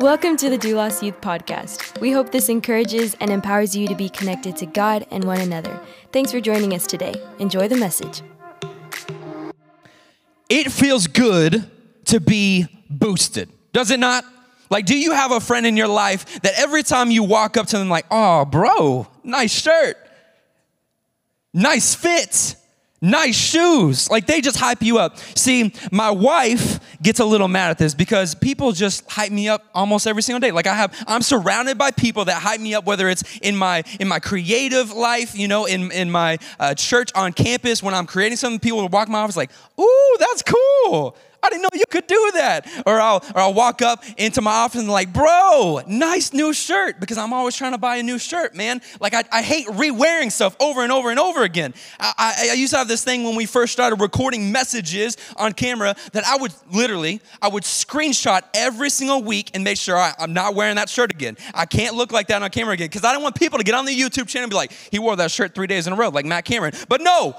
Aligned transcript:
Welcome 0.00 0.38
to 0.38 0.48
the 0.48 0.56
Doulos 0.56 1.02
Youth 1.02 1.20
Podcast. 1.20 2.00
We 2.00 2.10
hope 2.10 2.32
this 2.32 2.48
encourages 2.48 3.14
and 3.20 3.30
empowers 3.30 3.76
you 3.76 3.86
to 3.86 3.94
be 3.94 4.08
connected 4.08 4.56
to 4.56 4.64
God 4.64 5.06
and 5.10 5.24
one 5.24 5.42
another. 5.42 5.78
Thanks 6.10 6.32
for 6.32 6.40
joining 6.40 6.72
us 6.72 6.86
today. 6.86 7.12
Enjoy 7.38 7.68
the 7.68 7.76
message. 7.76 8.22
It 10.48 10.72
feels 10.72 11.06
good 11.06 11.70
to 12.06 12.18
be 12.18 12.66
boosted, 12.88 13.50
does 13.74 13.90
it 13.90 14.00
not? 14.00 14.24
Like, 14.70 14.86
do 14.86 14.98
you 14.98 15.12
have 15.12 15.32
a 15.32 15.40
friend 15.40 15.66
in 15.66 15.76
your 15.76 15.88
life 15.88 16.40
that 16.40 16.54
every 16.58 16.82
time 16.82 17.10
you 17.10 17.22
walk 17.22 17.58
up 17.58 17.66
to 17.66 17.76
them, 17.76 17.90
like, 17.90 18.06
oh, 18.10 18.46
bro, 18.46 19.06
nice 19.22 19.52
shirt, 19.52 19.98
nice 21.52 21.94
fit, 21.94 22.56
nice 23.00 23.36
shoes. 23.36 24.10
Like 24.10 24.26
they 24.26 24.40
just 24.40 24.56
hype 24.58 24.82
you 24.82 24.98
up. 24.98 25.18
See, 25.36 25.72
my 25.90 26.10
wife 26.10 26.80
gets 27.02 27.20
a 27.20 27.24
little 27.24 27.48
mad 27.48 27.70
at 27.70 27.78
this 27.78 27.94
because 27.94 28.34
people 28.34 28.72
just 28.72 29.10
hype 29.10 29.32
me 29.32 29.48
up 29.48 29.64
almost 29.74 30.06
every 30.06 30.22
single 30.22 30.40
day. 30.40 30.52
Like 30.52 30.66
I 30.66 30.74
have, 30.74 30.94
I'm 31.06 31.22
surrounded 31.22 31.78
by 31.78 31.90
people 31.90 32.26
that 32.26 32.42
hype 32.42 32.60
me 32.60 32.74
up, 32.74 32.84
whether 32.84 33.08
it's 33.08 33.22
in 33.38 33.56
my 33.56 33.82
in 33.98 34.08
my 34.08 34.18
creative 34.18 34.92
life, 34.92 35.36
you 35.36 35.48
know, 35.48 35.64
in 35.64 35.90
in 35.92 36.10
my 36.10 36.38
uh, 36.58 36.74
church 36.74 37.10
on 37.14 37.32
campus 37.32 37.82
when 37.82 37.94
I'm 37.94 38.06
creating 38.06 38.36
something. 38.36 38.60
People 38.60 38.80
will 38.80 38.88
walk 38.88 39.08
my 39.08 39.20
office 39.20 39.36
like, 39.36 39.50
"Ooh, 39.78 40.16
that's 40.18 40.42
cool." 40.42 41.16
I 41.42 41.50
didn't 41.50 41.62
know 41.62 41.68
you 41.72 41.84
could 41.88 42.06
do 42.06 42.30
that. 42.34 42.66
Or 42.86 43.00
I'll, 43.00 43.24
or 43.34 43.40
I'll 43.40 43.54
walk 43.54 43.82
up 43.82 44.04
into 44.16 44.42
my 44.42 44.52
office 44.52 44.80
and 44.80 44.88
like, 44.88 45.12
bro, 45.12 45.80
nice 45.86 46.32
new 46.32 46.52
shirt, 46.52 47.00
because 47.00 47.18
I'm 47.18 47.32
always 47.32 47.56
trying 47.56 47.72
to 47.72 47.78
buy 47.78 47.96
a 47.96 48.02
new 48.02 48.18
shirt, 48.18 48.54
man. 48.54 48.80
Like 49.00 49.14
I, 49.14 49.24
I 49.32 49.42
hate 49.42 49.66
re-wearing 49.72 50.30
stuff 50.30 50.56
over 50.60 50.82
and 50.82 50.92
over 50.92 51.10
and 51.10 51.18
over 51.18 51.42
again. 51.42 51.74
I, 51.98 52.12
I, 52.18 52.48
I 52.50 52.54
used 52.54 52.72
to 52.72 52.78
have 52.78 52.88
this 52.88 53.04
thing 53.04 53.24
when 53.24 53.36
we 53.36 53.46
first 53.46 53.72
started 53.72 54.00
recording 54.00 54.52
messages 54.52 55.16
on 55.36 55.52
camera 55.52 55.94
that 56.12 56.24
I 56.24 56.36
would 56.36 56.52
literally, 56.70 57.20
I 57.40 57.48
would 57.48 57.64
screenshot 57.64 58.42
every 58.54 58.90
single 58.90 59.22
week 59.22 59.50
and 59.54 59.64
make 59.64 59.78
sure 59.78 59.96
I, 59.96 60.14
I'm 60.18 60.32
not 60.32 60.54
wearing 60.54 60.76
that 60.76 60.88
shirt 60.88 61.10
again. 61.10 61.36
I 61.54 61.66
can't 61.66 61.94
look 61.94 62.12
like 62.12 62.28
that 62.28 62.42
on 62.42 62.50
camera 62.50 62.74
again 62.74 62.88
because 62.88 63.04
I 63.04 63.12
don't 63.12 63.22
want 63.22 63.34
people 63.34 63.58
to 63.58 63.64
get 63.64 63.74
on 63.74 63.84
the 63.84 63.98
YouTube 63.98 64.28
channel 64.28 64.44
and 64.44 64.50
be 64.50 64.56
like, 64.56 64.72
he 64.90 64.98
wore 64.98 65.16
that 65.16 65.30
shirt 65.30 65.54
three 65.54 65.66
days 65.66 65.86
in 65.86 65.92
a 65.92 65.96
row, 65.96 66.10
like 66.10 66.24
Matt 66.24 66.44
Cameron. 66.44 66.74
But 66.88 67.00
no, 67.00 67.36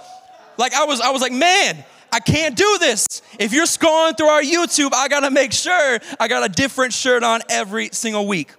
like 0.57 0.73
I 0.73 0.85
was, 0.85 1.01
I 1.01 1.11
was 1.11 1.21
like, 1.21 1.31
man, 1.31 1.83
I 2.11 2.19
can't 2.19 2.55
do 2.55 2.77
this. 2.79 3.21
If 3.39 3.53
you're 3.53 3.65
scrolling 3.65 4.17
through 4.17 4.27
our 4.27 4.41
YouTube, 4.41 4.93
I 4.93 5.07
gotta 5.07 5.31
make 5.31 5.53
sure 5.53 5.99
I 6.19 6.27
got 6.27 6.43
a 6.43 6.49
different 6.49 6.93
shirt 6.93 7.23
on 7.23 7.41
every 7.49 7.89
single 7.93 8.27
week. 8.27 8.51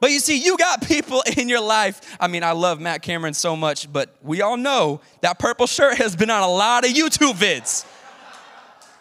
But 0.00 0.12
you 0.12 0.20
see, 0.20 0.38
you 0.38 0.56
got 0.56 0.82
people 0.86 1.22
in 1.36 1.48
your 1.48 1.60
life. 1.60 2.16
I 2.18 2.28
mean, 2.28 2.42
I 2.42 2.52
love 2.52 2.80
Matt 2.80 3.02
Cameron 3.02 3.34
so 3.34 3.56
much, 3.56 3.92
but 3.92 4.14
we 4.22 4.42
all 4.42 4.56
know 4.56 5.00
that 5.20 5.38
purple 5.38 5.66
shirt 5.66 5.98
has 5.98 6.16
been 6.16 6.30
on 6.30 6.42
a 6.42 6.50
lot 6.50 6.84
of 6.84 6.92
YouTube 6.92 7.34
vids. 7.34 7.84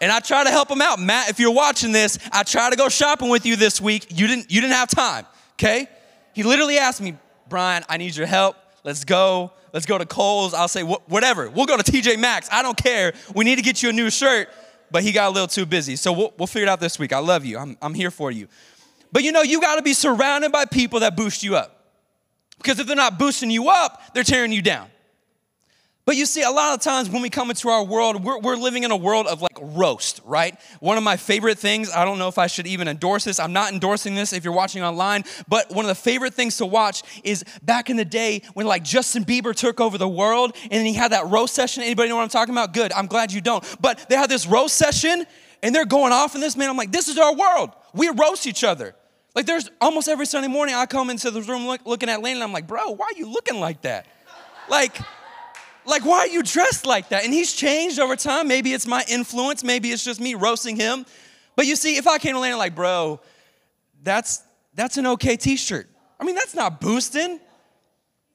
And 0.02 0.12
I 0.12 0.20
try 0.20 0.44
to 0.46 0.50
help 0.50 0.72
him 0.72 0.82
out. 0.82 1.00
Matt, 1.00 1.30
if 1.30 1.40
you're 1.40 1.52
watching 1.52 1.92
this, 1.92 2.18
I 2.32 2.44
try 2.44 2.70
to 2.70 2.76
go 2.76 2.88
shopping 2.88 3.30
with 3.30 3.46
you 3.46 3.58
this 3.58 3.82
week. 3.82 4.08
You 4.10 4.28
didn't, 4.28 4.50
you 4.50 4.62
didn't 4.62 4.74
have 4.74 4.90
time, 4.90 5.26
okay? 5.56 5.88
He 6.34 6.44
literally 6.44 6.78
asked 6.78 7.02
me, 7.02 7.18
Brian, 7.50 7.84
I 7.90 7.98
need 7.98 8.16
your 8.16 8.28
help. 8.28 8.56
Let's 8.90 9.06
go. 9.06 9.52
Let's 9.72 9.86
go 9.86 10.00
to 10.00 10.06
Kohl's. 10.08 10.56
I'll 10.56 10.68
say, 10.68 10.82
whatever. 10.82 11.48
We'll 11.48 11.68
go 11.68 11.78
to 11.78 11.84
TJ 11.84 12.18
Maxx. 12.18 12.50
I 12.52 12.64
don't 12.64 12.76
care. 12.76 13.14
We 13.36 13.46
need 13.46 13.58
to 13.58 13.62
get 13.62 13.84
you 13.84 13.90
a 13.90 13.94
new 13.94 14.10
shirt. 14.10 14.50
But 14.90 15.04
he 15.04 15.12
got 15.12 15.30
a 15.30 15.32
little 15.32 15.48
too 15.48 15.68
busy. 15.68 15.96
So 15.96 16.12
we'll, 16.12 16.34
we'll 16.40 16.48
figure 16.48 16.66
it 16.66 16.70
out 16.72 16.80
this 16.80 16.98
week. 16.98 17.14
I 17.14 17.20
love 17.20 17.46
you. 17.46 17.60
I'm, 17.60 17.78
I'm 17.84 17.94
here 17.94 18.10
for 18.10 18.32
you. 18.32 18.48
But 19.12 19.22
you 19.22 19.32
know, 19.32 19.44
you 19.44 19.62
got 19.62 19.76
to 19.76 19.84
be 19.84 19.94
surrounded 19.94 20.52
by 20.52 20.66
people 20.66 21.02
that 21.02 21.16
boost 21.16 21.44
you 21.44 21.56
up. 21.56 21.86
Because 22.58 22.80
if 22.80 22.88
they're 22.88 22.96
not 22.96 23.20
boosting 23.20 23.52
you 23.52 23.70
up, 23.70 24.02
they're 24.16 24.24
tearing 24.24 24.52
you 24.52 24.64
down. 24.64 24.90
But 26.10 26.16
you 26.16 26.26
see, 26.26 26.42
a 26.42 26.50
lot 26.50 26.74
of 26.74 26.82
times 26.82 27.08
when 27.08 27.22
we 27.22 27.30
come 27.30 27.52
into 27.52 27.70
our 27.70 27.84
world, 27.84 28.24
we're, 28.24 28.40
we're, 28.40 28.56
living 28.56 28.82
in 28.82 28.90
a 28.90 28.98
world 28.98 29.28
of 29.28 29.44
like 29.44 29.56
roast, 29.62 30.22
right? 30.26 30.60
One 30.80 30.98
of 30.98 31.04
my 31.04 31.18
favorite 31.18 31.60
things, 31.60 31.92
I 31.92 32.04
don't 32.04 32.18
know 32.18 32.28
if 32.28 32.40
I 32.40 32.48
should 32.48 32.66
even 32.66 32.88
endorse 32.88 33.26
this. 33.26 33.40
I'm 33.40 33.54
not 33.54 33.72
endorsing 33.72 34.16
this 34.16 34.34
if 34.34 34.44
you're 34.44 34.52
watching 34.52 34.82
online, 34.82 35.24
but 35.48 35.70
one 35.70 35.86
of 35.86 35.88
the 35.88 35.94
favorite 35.94 36.34
things 36.34 36.58
to 36.58 36.66
watch 36.66 37.04
is 37.24 37.46
back 37.62 37.92
in 37.92 37.96
the 37.96 38.06
day 38.06 38.42
when 38.56 38.66
like 38.66 38.84
Justin 38.84 39.24
Bieber 39.24 39.54
took 39.54 39.80
over 39.80 40.00
the 40.00 40.10
world 40.10 40.56
and 40.72 40.88
he 40.88 40.94
had 40.94 41.12
that 41.12 41.28
roast 41.28 41.54
session. 41.54 41.84
Anybody 41.84 42.10
know 42.10 42.16
what 42.16 42.24
I'm 42.24 42.30
talking 42.30 42.56
about? 42.56 42.74
Good. 42.74 42.92
I'm 42.94 43.06
glad 43.06 43.32
you 43.32 43.40
don't. 43.40 43.64
But 43.80 44.10
they 44.10 44.16
had 44.16 44.32
this 44.32 44.48
roast 44.48 44.78
session 44.78 45.28
and 45.62 45.76
they're 45.76 45.86
going 45.86 46.12
off 46.12 46.34
in 46.34 46.42
this, 46.42 46.58
man. 46.58 46.72
I'm 46.72 46.78
like, 46.78 46.92
this 46.92 47.08
is 47.08 47.20
our 47.20 47.36
world. 47.36 47.70
We 47.94 48.10
roast 48.10 48.48
each 48.48 48.64
other. 48.64 48.96
Like 49.36 49.46
there's 49.46 49.70
almost 49.80 50.08
every 50.08 50.26
Sunday 50.26 50.48
morning 50.48 50.74
I 50.74 50.88
come 50.88 51.12
into 51.12 51.30
the 51.30 51.44
room 51.44 51.68
look, 51.68 51.86
looking 51.86 52.10
at 52.10 52.24
Lane 52.24 52.38
and 52.38 52.44
I'm 52.44 52.52
like, 52.52 52.66
bro, 52.66 52.94
why 52.94 53.06
are 53.06 53.16
you 53.16 53.32
looking 53.32 53.60
like 53.60 53.84
that? 53.84 54.08
Like, 54.70 54.98
like, 55.90 56.06
why 56.06 56.20
are 56.20 56.28
you 56.28 56.44
dressed 56.44 56.86
like 56.86 57.10
that? 57.10 57.24
And 57.24 57.34
he's 57.34 57.54
changed 57.54 58.00
over 58.00 58.16
time. 58.16 58.48
Maybe 58.48 58.74
it's 58.74 58.88
my 58.88 59.04
influence, 59.08 59.64
maybe 59.64 59.92
it's 59.92 60.04
just 60.04 60.20
me 60.20 60.36
roasting 60.36 60.76
him. 60.76 61.06
But 61.56 61.66
you 61.66 61.76
see, 61.76 61.98
if 61.98 62.08
I 62.08 62.18
came 62.18 62.34
to 62.34 62.40
Landon 62.40 62.60
like, 62.60 62.76
bro, 62.76 63.20
that's 64.02 64.44
that's 64.74 64.98
an 64.98 65.08
okay 65.08 65.36
t-shirt. 65.36 65.90
I 66.20 66.24
mean, 66.24 66.36
that's 66.36 66.56
not 66.56 66.80
boosting. 66.80 67.40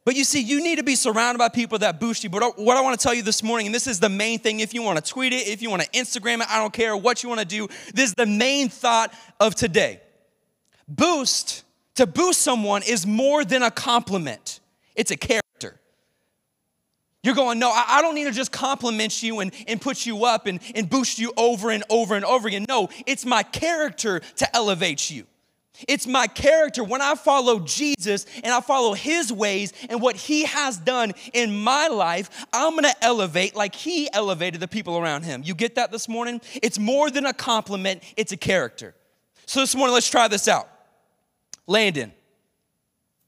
But 0.05 0.17
you 0.17 0.25
see, 0.25 0.43
you 0.43 0.63
need 0.63 0.77
to 0.77 0.83
be 0.83 0.97
surrounded 0.97 1.39
by 1.39 1.49
people 1.49 1.79
that 1.79 1.99
boost 1.99 2.25
you. 2.25 2.31
But 2.31 2.43
uh, 2.43 2.51
what 2.57 2.77
I 2.77 2.83
want 2.83 2.99
to 2.99 3.03
tell 3.03 3.15
you 3.15 3.23
this 3.23 3.43
morning, 3.43 3.67
and 3.67 3.75
this 3.75 3.87
is 3.87 4.01
the 4.01 4.11
main 4.11 4.39
thing, 4.39 4.61
if 4.61 4.75
you 4.75 4.83
want 4.83 5.03
to 5.03 5.13
tweet 5.13 5.33
it, 5.33 5.49
if 5.49 5.63
you 5.63 5.71
want 5.71 5.83
to 5.83 5.89
Instagram 5.91 6.43
it, 6.43 6.51
I 6.51 6.59
don't 6.59 6.73
care 6.73 6.95
what 6.95 7.23
you 7.23 7.31
want 7.31 7.41
to 7.41 7.47
do, 7.47 7.69
this 7.95 8.11
is 8.11 8.15
the 8.15 8.27
main 8.27 8.69
thought 8.69 9.15
of 9.41 9.55
today. 9.55 10.01
Boost, 10.87 11.65
to 11.95 12.07
boost 12.07 12.43
someone 12.43 12.83
is 12.87 13.07
more 13.07 13.45
than 13.47 13.63
a 13.63 13.71
compliment, 13.71 14.61
it's 14.95 15.11
a 15.11 15.17
character. 15.17 15.44
You're 17.25 17.35
going, 17.35 17.59
no, 17.59 17.71
I 17.71 18.03
don't 18.03 18.15
need 18.15 18.25
to 18.25 18.33
just 18.33 18.53
compliment 18.53 19.23
you 19.23 19.41
and, 19.41 19.53
and 19.67 19.81
put 19.81 20.05
you 20.05 20.27
up 20.27 20.47
and, 20.47 20.61
and 20.75 20.89
boost 20.89 21.19
you 21.19 21.33
over 21.39 21.71
and 21.71 21.83
over 21.89 22.15
and 22.15 22.25
over 22.25 22.47
again. 22.47 22.67
No, 22.69 22.91
it's 23.07 23.25
my 23.25 23.43
character 23.43 24.21
to 24.37 24.55
elevate 24.55 25.11
you. 25.11 25.25
It's 25.89 26.07
my 26.07 26.27
character. 26.27 26.85
When 26.85 27.01
I 27.01 27.15
follow 27.15 27.61
Jesus 27.61 28.27
and 28.37 28.53
I 28.53 28.61
follow 28.61 28.93
his 28.93 29.33
ways 29.33 29.73
and 29.89 30.03
what 30.03 30.17
he 30.17 30.45
has 30.45 30.77
done 30.77 31.13
in 31.33 31.57
my 31.63 31.89
life, 31.89 32.47
I'm 32.53 32.75
gonna 32.75 32.93
elevate 33.01 33.57
like 33.57 33.75
he 33.75 34.13
elevated 34.13 34.61
the 34.61 34.69
people 34.69 34.99
around 34.99 35.25
him. 35.25 35.43
You 35.45 35.55
get 35.55 35.77
that 35.77 35.91
this 35.91 36.09
morning? 36.09 36.43
It's 36.63 36.79
more 36.79 37.11
than 37.11 37.25
a 37.25 37.33
compliment, 37.33 38.03
it's 38.19 38.33
a 38.33 38.37
character. 38.37 38.95
So 39.47 39.61
this 39.61 39.75
morning, 39.75 39.95
let's 39.95 40.11
try 40.11 40.29
this 40.29 40.47
out. 40.47 40.69
Landon, 41.67 42.13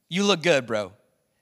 you 0.07 0.23
look 0.23 0.43
good, 0.43 0.67
bro. 0.67 0.93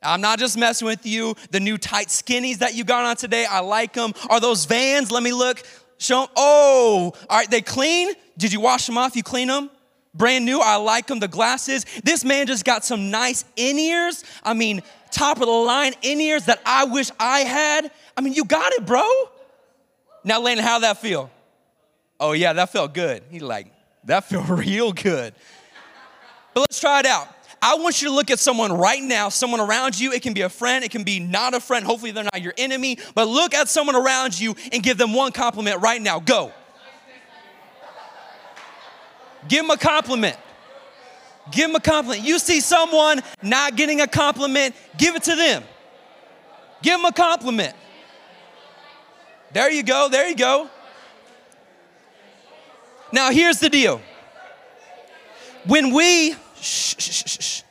I'm 0.06 0.22
not 0.22 0.40
just 0.40 0.58
messing 0.58 0.86
with 0.86 1.06
you. 1.06 1.36
The 1.52 1.60
new 1.60 1.78
tight 1.78 2.08
skinnies 2.08 2.60
that 2.60 2.76
you 2.76 2.84
got 2.84 3.06
on 3.06 3.16
today, 3.16 3.46
I 3.50 3.60
like 3.60 3.94
them. 3.94 4.14
Are 4.30 4.40
those 4.40 4.66
vans? 4.66 5.12
Let 5.12 5.24
me 5.24 5.34
look. 5.34 5.64
Show 5.98 6.22
them. 6.22 6.30
Oh, 6.36 7.14
all 7.30 7.38
right, 7.38 7.50
they 7.50 7.62
clean? 7.62 8.14
Did 8.38 8.54
you 8.54 8.60
wash 8.60 8.86
them 8.86 8.98
off? 8.98 9.16
You 9.16 9.24
clean 9.24 9.48
them? 9.48 9.70
Brand 10.14 10.46
new, 10.46 10.62
I 10.62 10.78
like 10.78 11.08
them. 11.08 11.20
The 11.20 11.28
glasses. 11.28 11.86
This 12.04 12.24
man 12.24 12.48
just 12.48 12.64
got 12.64 12.86
some 12.86 13.12
nice 13.12 13.44
in 13.56 13.78
ears. 13.78 14.24
I 14.44 14.54
mean, 14.54 14.82
top 15.12 15.38
of 15.38 15.46
the 15.46 15.52
line 15.52 15.94
in 16.02 16.22
ears 16.22 16.46
that 16.46 16.62
I 16.66 16.86
wish 16.86 17.10
I 17.20 17.40
had. 17.40 17.92
I 18.16 18.22
mean, 18.22 18.34
you 18.34 18.46
got 18.46 18.72
it, 18.74 18.86
bro. 18.86 19.06
Now, 20.24 20.42
Landon, 20.42 20.66
how'd 20.66 20.84
that 20.84 20.98
feel? 20.98 21.30
Oh, 22.20 22.32
yeah, 22.32 22.54
that 22.54 22.72
felt 22.72 22.94
good. 22.94 23.24
He 23.30 23.40
like, 23.40 23.68
that 24.06 24.24
felt 24.26 24.48
real 24.50 24.94
good. 24.94 25.34
But 26.54 26.62
let's 26.62 26.80
try 26.80 27.00
it 27.02 27.06
out. 27.06 27.28
I 27.66 27.74
want 27.78 28.00
you 28.00 28.10
to 28.10 28.14
look 28.14 28.30
at 28.30 28.38
someone 28.38 28.72
right 28.72 29.02
now, 29.02 29.30
someone 29.30 29.60
around 29.60 30.00
you. 30.00 30.12
It 30.12 30.22
can 30.22 30.36
be 30.36 30.42
a 30.42 30.50
friend, 30.50 30.86
it 30.86 30.92
can 30.92 31.04
be 31.04 31.20
not 31.20 31.56
a 31.56 31.60
friend. 31.60 31.84
Hopefully, 31.84 32.12
they're 32.12 32.24
not 32.24 32.40
your 32.40 32.54
enemy. 32.60 33.00
But 33.16 33.28
look 33.28 33.56
at 33.56 33.70
someone 33.70 33.96
around 33.96 34.40
you 34.40 34.56
and 34.72 34.84
give 34.84 35.00
them 35.00 35.14
one 35.16 35.32
compliment 35.32 35.82
right 35.82 36.00
now. 36.00 36.20
Go. 36.20 36.52
Give 39.48 39.64
them 39.64 39.72
a 39.72 39.78
compliment. 39.78 40.38
Give 41.52 41.68
them 41.68 41.76
a 41.76 41.80
compliment. 41.80 42.24
You 42.24 42.38
see 42.38 42.60
someone 42.62 43.24
not 43.42 43.76
getting 43.76 44.00
a 44.00 44.08
compliment, 44.08 44.76
give 44.96 45.16
it 45.16 45.24
to 45.24 45.36
them. 45.36 45.64
Give 46.84 47.00
them 47.00 47.06
a 47.06 47.12
compliment. 47.12 47.76
There 49.54 49.72
you 49.72 49.82
go, 49.82 50.08
there 50.12 50.30
you 50.30 50.36
go. 50.36 50.70
Now, 53.12 53.32
here's 53.32 53.58
the 53.58 53.70
deal. 53.70 54.02
When 55.66 55.92
we 55.92 56.36
Shh, 56.66 56.96
shh, 56.98 57.40
shh. 57.40 57.62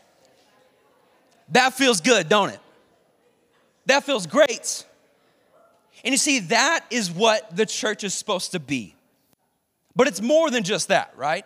That 1.49 1.75
feels 1.75 2.00
good, 2.00 2.29
don't 2.29 2.50
it? 2.50 2.61
That 3.87 4.05
feels 4.05 4.26
great. 4.26 4.85
And 6.05 6.12
you 6.12 6.19
see, 6.19 6.38
that 6.41 6.85
is 6.91 7.11
what 7.11 7.55
the 7.56 7.67
church 7.67 8.05
is 8.05 8.14
supposed 8.14 8.52
to 8.52 8.61
be. 8.61 8.94
But 9.96 10.06
it's 10.06 10.23
more 10.23 10.49
than 10.50 10.62
just 10.62 10.88
that, 10.88 11.12
right? 11.17 11.44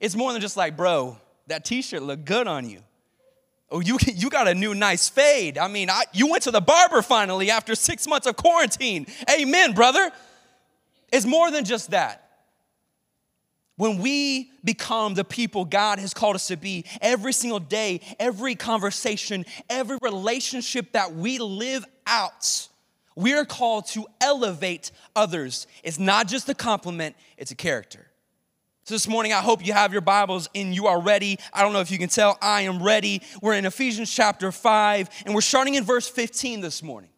It's 0.00 0.16
more 0.16 0.32
than 0.32 0.40
just 0.40 0.56
like, 0.56 0.76
bro, 0.76 1.18
that 1.48 1.64
t 1.64 1.82
shirt 1.82 2.02
looked 2.02 2.24
good 2.24 2.46
on 2.46 2.68
you. 2.68 2.80
Oh, 3.70 3.80
you, 3.80 3.98
you 4.14 4.30
got 4.30 4.48
a 4.48 4.54
new 4.54 4.74
nice 4.74 5.10
fade. 5.10 5.58
I 5.58 5.68
mean, 5.68 5.90
I, 5.90 6.04
you 6.14 6.30
went 6.30 6.44
to 6.44 6.50
the 6.50 6.60
barber 6.60 7.02
finally 7.02 7.50
after 7.50 7.74
six 7.74 8.06
months 8.06 8.26
of 8.26 8.36
quarantine. 8.36 9.06
Amen, 9.30 9.72
brother. 9.72 10.10
It's 11.12 11.26
more 11.26 11.50
than 11.50 11.66
just 11.66 11.90
that 11.90 12.22
when 13.82 13.98
we 13.98 14.48
become 14.62 15.14
the 15.14 15.24
people 15.24 15.64
God 15.64 15.98
has 15.98 16.14
called 16.14 16.36
us 16.36 16.46
to 16.46 16.56
be, 16.56 16.84
every 17.00 17.32
single 17.32 17.58
day, 17.58 18.00
every 18.20 18.54
conversation, 18.54 19.44
every 19.68 19.98
relationship 20.00 20.92
that 20.92 21.16
we 21.16 21.40
live 21.40 21.84
out, 22.06 22.68
we 23.16 23.34
are 23.34 23.44
called 23.44 23.88
to 23.88 24.06
elevate 24.20 24.92
others. 25.16 25.66
It's 25.82 25.98
not 25.98 26.28
just 26.28 26.48
a 26.48 26.54
compliment, 26.54 27.16
it's 27.36 27.50
a 27.50 27.56
character. 27.56 28.06
So 28.84 28.94
this 28.94 29.08
morning, 29.08 29.32
I 29.32 29.40
hope 29.40 29.66
you 29.66 29.72
have 29.72 29.90
your 29.90 30.00
Bibles 30.00 30.48
and 30.54 30.72
you 30.72 30.86
are 30.86 31.00
ready. 31.00 31.40
I 31.52 31.62
don't 31.62 31.72
know 31.72 31.80
if 31.80 31.90
you 31.90 31.98
can 31.98 32.08
tell, 32.08 32.38
I 32.40 32.60
am 32.60 32.80
ready. 32.80 33.20
We're 33.42 33.54
in 33.54 33.66
Ephesians 33.66 34.14
chapter 34.14 34.52
5, 34.52 35.08
and 35.26 35.34
we're 35.34 35.40
starting 35.40 35.74
in 35.74 35.82
verse 35.82 36.08
15 36.08 36.60
this 36.60 36.84
morning. 36.84 37.10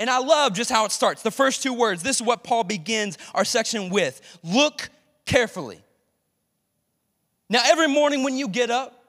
And 0.00 0.10
I 0.10 0.18
love 0.18 0.52
just 0.52 0.70
how 0.70 0.84
it 0.84 0.90
starts. 0.90 1.22
The 1.22 1.30
first 1.30 1.62
two 1.62 1.74
words, 1.74 2.02
this 2.02 2.16
is 2.16 2.22
what 2.22 2.42
Paul 2.42 2.64
begins 2.64 3.18
our 3.36 3.44
section 3.44 3.88
with 3.90 4.20
look 4.42 4.90
carefully. 5.30 5.80
Now, 7.48 7.60
every 7.64 7.86
morning 7.86 8.24
when 8.24 8.36
you 8.36 8.48
get 8.48 8.70
up, 8.70 9.04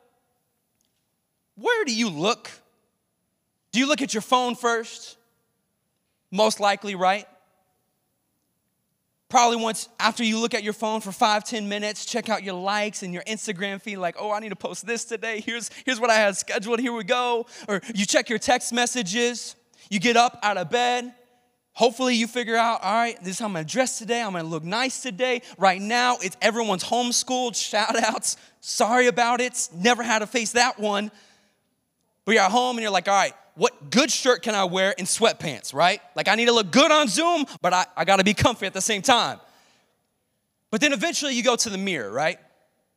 where 1.56 1.84
do 1.84 1.94
you 1.94 2.10
look? 2.10 2.50
Do 3.72 3.80
you 3.80 3.88
look 3.88 4.02
at 4.02 4.14
your 4.14 4.22
phone 4.22 4.56
first? 4.56 5.18
Most 6.32 6.60
likely, 6.60 6.96
right? 6.96 7.26
Probably 9.30 9.58
once 9.58 9.90
after 10.00 10.24
you 10.24 10.38
look 10.40 10.54
at 10.54 10.62
your 10.62 10.74
phone 10.74 11.02
for 11.02 11.12
five, 11.12 11.44
ten 11.44 11.68
minutes, 11.68 12.06
check 12.06 12.30
out 12.30 12.44
your 12.44 12.54
likes 12.54 13.02
and 13.02 13.14
your 13.14 13.24
Instagram 13.24 13.82
feed, 13.82 13.98
like, 13.98 14.16
oh, 14.20 14.32
I 14.32 14.40
need 14.40 14.50
to 14.50 14.56
post 14.56 14.86
this 14.86 15.06
today. 15.06 15.42
Here's, 15.42 15.72
here's 15.86 16.00
what 16.00 16.10
I 16.10 16.16
had 16.16 16.38
scheduled. 16.38 16.80
Here 16.80 16.94
we 16.94 17.04
go. 17.04 17.48
Or 17.68 17.82
you 17.96 18.06
check 18.06 18.30
your 18.30 18.40
text 18.40 18.74
messages. 18.74 19.56
You 19.90 20.00
get 20.00 20.18
up 20.18 20.38
out 20.44 20.58
of 20.58 20.70
bed. 20.70 21.14
Hopefully, 21.74 22.16
you 22.16 22.28
figure 22.28 22.56
out, 22.56 22.84
all 22.84 22.94
right, 22.94 23.18
this 23.24 23.36
is 23.36 23.40
how 23.40 23.46
I'm 23.46 23.54
gonna 23.54 23.66
dress 23.66 23.98
today. 23.98 24.22
I'm 24.22 24.34
gonna 24.34 24.44
look 24.44 24.64
nice 24.64 25.02
today. 25.02 25.42
Right 25.58 25.82
now, 25.82 26.18
it's 26.22 26.36
everyone's 26.42 26.84
homeschooled. 26.84 27.56
Shout 27.56 27.96
outs. 28.04 28.38
Sorry 28.60 29.08
about 29.08 29.42
it. 29.42 29.70
Never 29.74 30.04
had 30.04 30.20
to 30.20 30.28
face 30.28 30.52
that 30.52 30.80
one. 30.80 31.12
But 32.26 32.34
you're 32.34 32.44
at 32.44 32.52
home 32.52 32.78
and 32.78 32.84
you're 32.84 32.92
like, 32.92 33.08
all 33.08 33.16
right, 33.16 33.34
what 33.56 33.90
good 33.90 34.12
shirt 34.12 34.44
can 34.44 34.54
I 34.54 34.66
wear 34.66 34.92
in 34.92 35.06
sweatpants, 35.06 35.74
right? 35.74 36.02
Like 36.16 36.28
I 36.28 36.36
need 36.36 36.46
to 36.46 36.52
look 36.52 36.72
good 36.72 36.92
on 36.92 37.08
Zoom, 37.08 37.46
but 37.62 37.74
I, 37.74 37.86
I 37.96 38.06
gotta 38.06 38.24
be 38.24 38.34
comfy 38.34 38.66
at 38.66 38.74
the 38.74 38.82
same 38.82 39.02
time. 39.02 39.40
But 40.72 40.82
then 40.82 40.94
eventually 40.94 41.36
you 41.36 41.44
go 41.44 41.56
to 41.56 41.70
the 41.70 41.78
mirror, 41.78 42.12
right? 42.12 42.38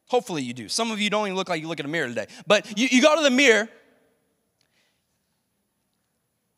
Hopefully 0.06 0.42
you 0.42 0.52
do. 0.52 0.68
Some 0.68 0.90
of 0.90 1.00
you 1.00 1.10
don't 1.10 1.26
even 1.26 1.36
look 1.36 1.48
like 1.48 1.60
you 1.60 1.68
look 1.68 1.80
in 1.80 1.86
a 1.86 1.88
mirror 1.88 2.08
today. 2.08 2.26
But 2.46 2.78
you, 2.78 2.88
you 2.90 3.02
go 3.02 3.16
to 3.16 3.22
the 3.22 3.30
mirror 3.30 3.68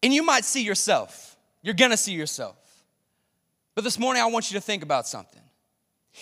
and 0.03 0.13
you 0.13 0.23
might 0.23 0.45
see 0.45 0.63
yourself. 0.63 1.36
You're 1.67 1.75
gonna 1.75 1.97
see 1.97 2.13
yourself. 2.13 2.55
But 3.75 3.83
this 3.83 3.99
morning 3.99 4.23
I 4.23 4.27
want 4.27 4.53
you 4.53 4.55
to 4.55 4.61
think 4.61 4.85
about 4.85 5.09
something. 5.09 5.43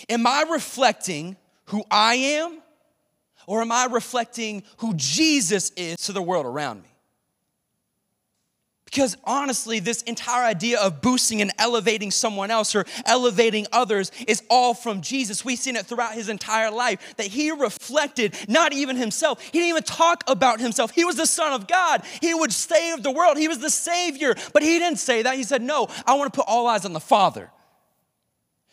Am 0.09 0.25
I 0.25 0.43
reflecting 0.49 1.37
who 1.65 1.83
I 1.91 2.15
am 2.15 2.63
or 3.45 3.61
am 3.61 3.71
I 3.71 3.85
reflecting 3.85 4.63
who 4.77 4.95
Jesus 4.95 5.69
is 5.77 5.97
to 5.97 6.13
the 6.13 6.21
world 6.21 6.47
around 6.47 6.81
me? 6.81 6.89
Because 8.85 9.17
honestly, 9.23 9.79
this 9.79 10.03
entire 10.03 10.45
idea 10.45 10.79
of 10.79 11.01
boosting 11.01 11.41
and 11.41 11.51
elevating 11.57 12.11
someone 12.11 12.51
else 12.51 12.75
or 12.75 12.85
elevating 13.05 13.65
others 13.71 14.11
is 14.27 14.43
all 14.49 14.73
from 14.73 15.01
Jesus. 15.01 15.43
We've 15.43 15.57
seen 15.57 15.75
it 15.75 15.87
throughout 15.87 16.13
his 16.13 16.29
entire 16.29 16.69
life 16.71 17.15
that 17.17 17.25
he 17.25 17.51
reflected 17.51 18.35
not 18.47 18.73
even 18.73 18.95
himself. 18.95 19.41
He 19.41 19.51
didn't 19.51 19.69
even 19.69 19.83
talk 19.83 20.23
about 20.27 20.61
himself. 20.61 20.91
He 20.91 21.03
was 21.03 21.15
the 21.15 21.25
Son 21.25 21.51
of 21.51 21.67
God. 21.67 22.03
He 22.21 22.33
would 22.33 22.53
save 22.53 23.01
the 23.01 23.11
world. 23.11 23.37
He 23.37 23.47
was 23.47 23.59
the 23.59 23.71
Savior. 23.71 24.35
But 24.53 24.61
he 24.61 24.77
didn't 24.79 24.99
say 24.99 25.23
that. 25.23 25.35
He 25.35 25.43
said, 25.43 25.63
No, 25.63 25.87
I 26.05 26.13
want 26.13 26.31
to 26.31 26.37
put 26.39 26.47
all 26.47 26.67
eyes 26.67 26.85
on 26.85 26.93
the 26.93 26.99
Father. 26.99 27.51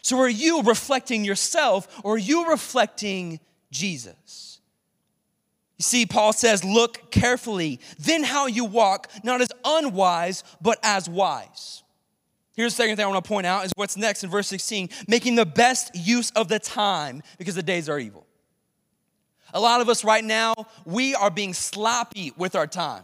So 0.03 0.19
are 0.19 0.29
you 0.29 0.63
reflecting 0.63 1.25
yourself 1.25 1.89
or 2.05 2.15
are 2.15 2.19
you 2.19 2.51
reflecting 2.51 3.41
Jesus? 3.71 4.52
You 5.83 5.85
see, 5.85 6.07
Paul 6.07 6.33
says, 6.33 6.63
Look 6.63 7.11
carefully, 7.11 7.81
then 7.99 8.23
how 8.23 8.47
you 8.47 8.65
walk, 8.65 9.11
not 9.25 9.41
as 9.41 9.49
unwise, 9.65 10.45
but 10.61 10.79
as 10.85 11.09
wise. 11.09 11.83
Here's 12.55 12.73
the 12.73 12.77
second 12.77 12.95
thing 12.95 13.05
I 13.05 13.09
want 13.09 13.25
to 13.25 13.29
point 13.29 13.49
out 13.49 13.65
is 13.65 13.73
what's 13.75 13.97
next 13.97 14.23
in 14.23 14.31
verse 14.31 14.47
16 14.47 14.91
making 15.09 15.35
the 15.35 15.45
best 15.45 15.91
use 15.97 16.31
of 16.37 16.47
the 16.47 16.61
time 16.61 17.21
because 17.37 17.57
the 17.57 17.65
days 17.65 17.89
are 17.89 17.99
evil. 17.99 18.29
A 19.53 19.59
lot 19.59 19.81
of 19.81 19.89
us 19.89 20.05
right 20.05 20.23
now, 20.23 20.55
we 20.85 21.17
are 21.17 21.33
being 21.33 21.53
sloppy 21.53 22.33
with 22.37 22.55
our 22.55 22.69
time. 22.69 23.03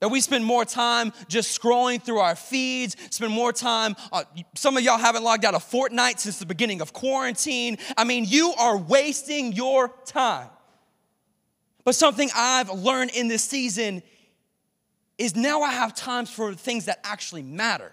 That 0.00 0.08
we 0.08 0.20
spend 0.20 0.44
more 0.44 0.64
time 0.64 1.12
just 1.28 1.56
scrolling 1.56 2.02
through 2.02 2.18
our 2.18 2.34
feeds, 2.34 2.96
spend 3.10 3.32
more 3.32 3.52
time. 3.52 3.94
Uh, 4.12 4.24
some 4.56 4.76
of 4.76 4.82
y'all 4.82 4.98
haven't 4.98 5.22
logged 5.22 5.44
out 5.44 5.54
a 5.54 5.58
Fortnite 5.58 6.18
since 6.18 6.40
the 6.40 6.46
beginning 6.46 6.80
of 6.80 6.92
quarantine. 6.92 7.78
I 7.96 8.02
mean, 8.02 8.24
you 8.26 8.54
are 8.58 8.76
wasting 8.76 9.52
your 9.52 9.94
time. 10.04 10.48
But 11.84 11.94
something 11.94 12.30
I've 12.34 12.70
learned 12.70 13.10
in 13.12 13.28
this 13.28 13.42
season 13.42 14.02
is 15.18 15.36
now 15.36 15.62
I 15.62 15.72
have 15.72 15.94
times 15.94 16.30
for 16.30 16.54
things 16.54 16.86
that 16.86 17.00
actually 17.04 17.42
matter. 17.42 17.92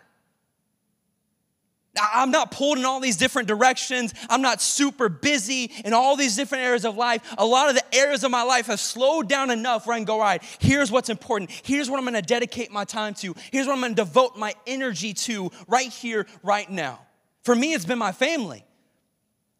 I'm 2.00 2.31
not 2.31 2.51
pulled 2.51 2.78
in 2.78 2.86
all 2.86 3.00
these 3.00 3.18
different 3.18 3.48
directions. 3.48 4.13
I'm 4.30 4.42
not 4.42 4.62
super 4.62 5.10
busy 5.10 5.72
in 5.84 5.94
all 5.94 6.16
these 6.16 6.36
different 6.36 6.63
areas 6.63 6.86
of 6.86 6.95
life. 6.95 7.22
A 7.38 7.45
lot 7.45 7.69
of 7.69 7.75
the 7.75 7.95
areas 7.95 8.24
of 8.24 8.31
my 8.31 8.44
life 8.44 8.68
have 8.68 8.80
slowed 8.80 9.28
down 9.28 9.50
enough 9.50 9.88
where 9.88 9.95
I 9.95 9.98
can 9.98 10.06
go, 10.06 10.16
all 10.16 10.19
right, 10.19 10.44
here's 10.60 10.92
what's 10.92 11.10
important. 11.10 11.50
Here's 11.63 11.89
what 11.89 11.98
I'm 11.98 12.06
gonna 12.06 12.22
dedicate 12.22 12.72
my 12.72 12.86
time 12.86 13.13
to. 13.16 13.34
Here's 13.51 13.68
what 13.68 13.74
I'm 13.74 13.81
gonna 13.81 13.95
devote 13.95 14.38
my 14.38 14.54
energy 14.66 15.13
to 15.13 15.51
right 15.68 15.89
here, 15.89 16.28
right 16.44 16.69
now. 16.69 17.00
For 17.44 17.56
me, 17.56 17.74
it's 17.74 17.86
been 17.86 18.00
my 18.00 18.12
family. 18.12 18.63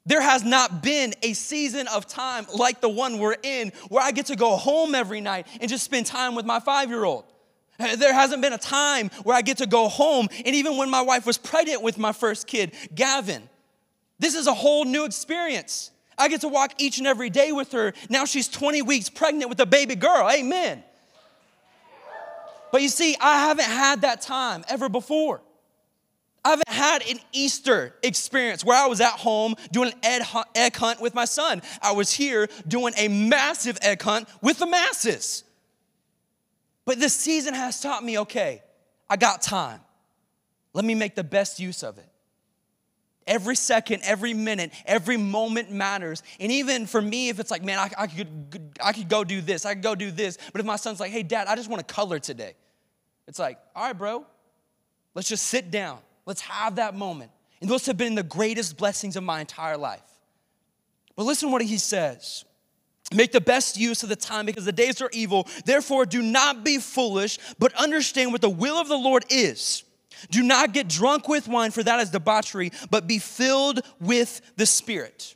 There 0.08 0.22
has 0.22 0.46
not 0.46 0.82
been 0.82 1.14
a 1.22 1.34
season 1.34 1.88
of 1.90 2.08
time 2.08 2.48
like 2.56 2.80
the 2.80 2.88
one 2.88 3.20
we're 3.20 3.36
in 3.44 3.74
where 3.90 4.02
I 4.02 4.12
get 4.12 4.28
to 4.28 4.38
go 4.38 4.56
home 4.56 4.96
every 4.96 5.20
night 5.20 5.48
and 5.60 5.70
just 5.70 5.84
spend 5.84 6.06
time 6.06 6.34
with 6.34 6.46
my 6.46 6.62
five 6.62 6.90
year 6.90 7.04
old. 7.04 7.26
Eh, 7.78 7.98
there 7.98 8.14
hasn't 8.14 8.42
been 8.42 8.54
a 8.54 8.58
time 8.58 9.10
where 9.24 9.36
I 9.36 9.42
get 9.42 9.58
to 9.58 9.68
go 9.68 9.90
home, 9.90 10.30
and 10.46 10.56
even 10.56 10.78
when 10.78 10.90
my 10.90 11.02
wife 11.02 11.26
was 11.26 11.38
pregnant 11.38 11.84
with 11.84 11.98
my 11.98 12.14
first 12.14 12.48
kid, 12.48 12.74
Gavin, 12.96 13.50
this 14.18 14.34
is 14.34 14.48
a 14.48 14.54
whole 14.54 14.86
new 14.86 15.04
experience. 15.04 15.92
I 16.18 16.30
get 16.30 16.42
to 16.42 16.48
walk 16.48 16.74
each 16.80 16.98
and 17.00 17.06
every 17.06 17.30
day 17.30 17.52
with 17.52 17.74
her. 17.74 17.94
Now 18.10 18.24
she's 18.24 18.48
20 18.48 18.82
weeks 18.84 19.10
pregnant 19.10 19.50
with 19.50 19.60
a 19.60 19.66
baby 19.66 19.96
girl. 19.96 20.28
Amen. 20.32 20.84
But 22.72 22.82
you 22.82 22.88
see, 22.88 23.16
I 23.20 23.42
haven't 23.42 23.66
had 23.66 24.02
that 24.02 24.22
time 24.22 24.64
ever 24.70 24.88
before. 24.88 25.42
I 26.48 26.52
haven't 26.52 26.70
had 26.70 27.02
an 27.10 27.20
Easter 27.34 27.94
experience 28.02 28.64
where 28.64 28.82
I 28.82 28.88
was 28.88 29.02
at 29.02 29.12
home 29.12 29.56
doing 29.74 29.92
an 30.02 30.22
egg 30.56 30.78
hunt 30.78 31.02
with 31.02 31.14
my 31.14 31.26
son. 31.26 31.62
I 31.82 31.92
was 31.92 32.10
here 32.10 32.48
doing 32.66 32.94
a 32.96 33.10
massive 33.10 33.78
egg 33.82 34.02
hunt 34.02 34.30
with 34.42 34.58
the 34.58 34.66
masses. 34.66 35.44
But 36.86 37.02
this 37.02 37.14
season 37.14 37.54
has 37.54 37.82
taught 37.82 38.02
me 38.02 38.20
okay, 38.20 38.64
I 39.10 39.18
got 39.18 39.42
time. 39.42 39.82
Let 40.72 40.86
me 40.86 40.96
make 40.96 41.16
the 41.16 41.24
best 41.24 41.60
use 41.60 41.84
of 41.84 41.98
it. 41.98 42.08
Every 43.28 43.58
second, 43.58 44.04
every 44.06 44.34
minute, 44.34 44.72
every 44.86 45.18
moment 45.18 45.70
matters. 45.70 46.24
And 46.40 46.50
even 46.50 46.86
for 46.86 47.02
me, 47.02 47.28
if 47.28 47.42
it's 47.42 47.52
like, 47.52 47.62
man, 47.62 47.78
I, 47.78 48.04
I, 48.04 48.08
could, 48.08 48.80
I 48.82 48.94
could 48.94 49.10
go 49.10 49.26
do 49.26 49.42
this, 49.42 49.66
I 49.66 49.74
could 49.74 49.84
go 49.84 49.96
do 49.96 50.12
this. 50.12 50.38
But 50.54 50.62
if 50.62 50.66
my 50.66 50.78
son's 50.78 51.02
like, 51.02 51.12
hey, 51.12 51.24
dad, 51.24 51.48
I 51.48 51.58
just 51.58 51.70
want 51.70 51.86
to 51.86 51.94
color 51.94 52.20
today, 52.20 52.54
it's 53.28 53.38
like, 53.38 53.60
all 53.76 53.84
right, 53.84 53.98
bro, 53.98 54.26
let's 55.14 55.28
just 55.28 55.48
sit 55.48 55.72
down. 55.72 56.00
Let's 56.28 56.42
have 56.42 56.76
that 56.76 56.94
moment. 56.94 57.32
And 57.62 57.70
those 57.70 57.88
have 57.88 57.98
been 57.98 58.14
the 58.14 58.22
greatest 58.22 58.78
blessings 58.78 59.16
of 59.16 59.24
my 59.24 59.40
entire 59.40 59.78
life. 59.78 60.02
But 61.16 61.24
listen 61.24 61.52
what 61.52 61.64
he 61.64 61.78
says. 61.78 62.46
Make 63.16 63.32
the 63.32 63.42
best 63.42 63.78
use 63.78 64.04
of 64.04 64.10
the 64.10 64.18
time 64.18 64.46
because 64.46 64.66
the 64.66 64.74
days 64.74 65.02
are 65.02 65.10
evil. 65.14 65.48
Therefore, 65.66 66.06
do 66.06 66.22
not 66.22 66.66
be 66.66 66.78
foolish, 66.78 67.40
but 67.58 67.74
understand 67.74 68.34
what 68.34 68.42
the 68.42 68.50
will 68.50 68.76
of 68.76 68.90
the 68.90 68.98
Lord 68.98 69.26
is. 69.30 69.84
Do 70.30 70.44
not 70.44 70.74
get 70.74 70.90
drunk 70.90 71.30
with 71.30 71.48
wine, 71.48 71.72
for 71.72 71.84
that 71.84 72.02
is 72.02 72.10
debauchery, 72.10 72.74
but 72.92 73.08
be 73.08 73.20
filled 73.20 73.80
with 74.02 74.42
the 74.58 74.66
Spirit. 74.66 75.36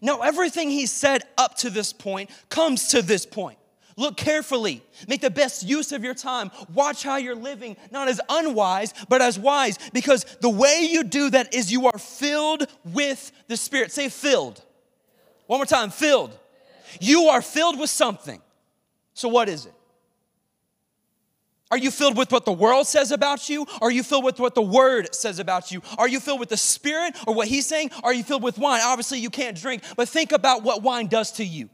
Now, 0.00 0.20
everything 0.20 0.70
he 0.70 0.86
said 0.86 1.22
up 1.36 1.56
to 1.58 1.70
this 1.70 1.92
point 1.92 2.30
comes 2.48 2.88
to 2.88 3.02
this 3.02 3.26
point. 3.26 3.58
Look 3.96 4.16
carefully. 4.16 4.82
Make 5.08 5.20
the 5.20 5.30
best 5.30 5.62
use 5.62 5.92
of 5.92 6.02
your 6.02 6.14
time. 6.14 6.50
Watch 6.72 7.02
how 7.02 7.16
you're 7.16 7.34
living, 7.34 7.76
not 7.90 8.08
as 8.08 8.20
unwise, 8.28 8.94
but 9.08 9.20
as 9.20 9.38
wise, 9.38 9.78
because 9.92 10.24
the 10.40 10.48
way 10.48 10.88
you 10.90 11.04
do 11.04 11.30
that 11.30 11.54
is 11.54 11.70
you 11.70 11.86
are 11.86 11.98
filled 11.98 12.66
with 12.84 13.32
the 13.48 13.56
Spirit. 13.56 13.92
Say 13.92 14.08
filled. 14.08 14.62
One 15.46 15.58
more 15.58 15.66
time 15.66 15.90
filled. 15.90 16.36
You 17.00 17.24
are 17.24 17.42
filled 17.42 17.78
with 17.78 17.90
something. 17.90 18.40
So, 19.14 19.28
what 19.28 19.48
is 19.48 19.66
it? 19.66 19.74
Are 21.70 21.78
you 21.78 21.90
filled 21.90 22.18
with 22.18 22.30
what 22.30 22.44
the 22.44 22.52
world 22.52 22.86
says 22.86 23.12
about 23.12 23.48
you? 23.48 23.66
Are 23.80 23.90
you 23.90 24.02
filled 24.02 24.24
with 24.24 24.38
what 24.38 24.54
the 24.54 24.60
word 24.60 25.14
says 25.14 25.38
about 25.38 25.72
you? 25.72 25.80
Are 25.96 26.06
you 26.06 26.20
filled 26.20 26.38
with 26.38 26.50
the 26.50 26.56
spirit 26.58 27.16
or 27.26 27.34
what 27.34 27.48
he's 27.48 27.64
saying? 27.64 27.92
Are 28.02 28.12
you 28.12 28.22
filled 28.22 28.42
with 28.42 28.58
wine? 28.58 28.82
Obviously, 28.84 29.20
you 29.20 29.30
can't 29.30 29.58
drink, 29.58 29.82
but 29.96 30.06
think 30.06 30.32
about 30.32 30.62
what 30.62 30.82
wine 30.82 31.06
does 31.06 31.32
to 31.32 31.44
you. 31.44 31.70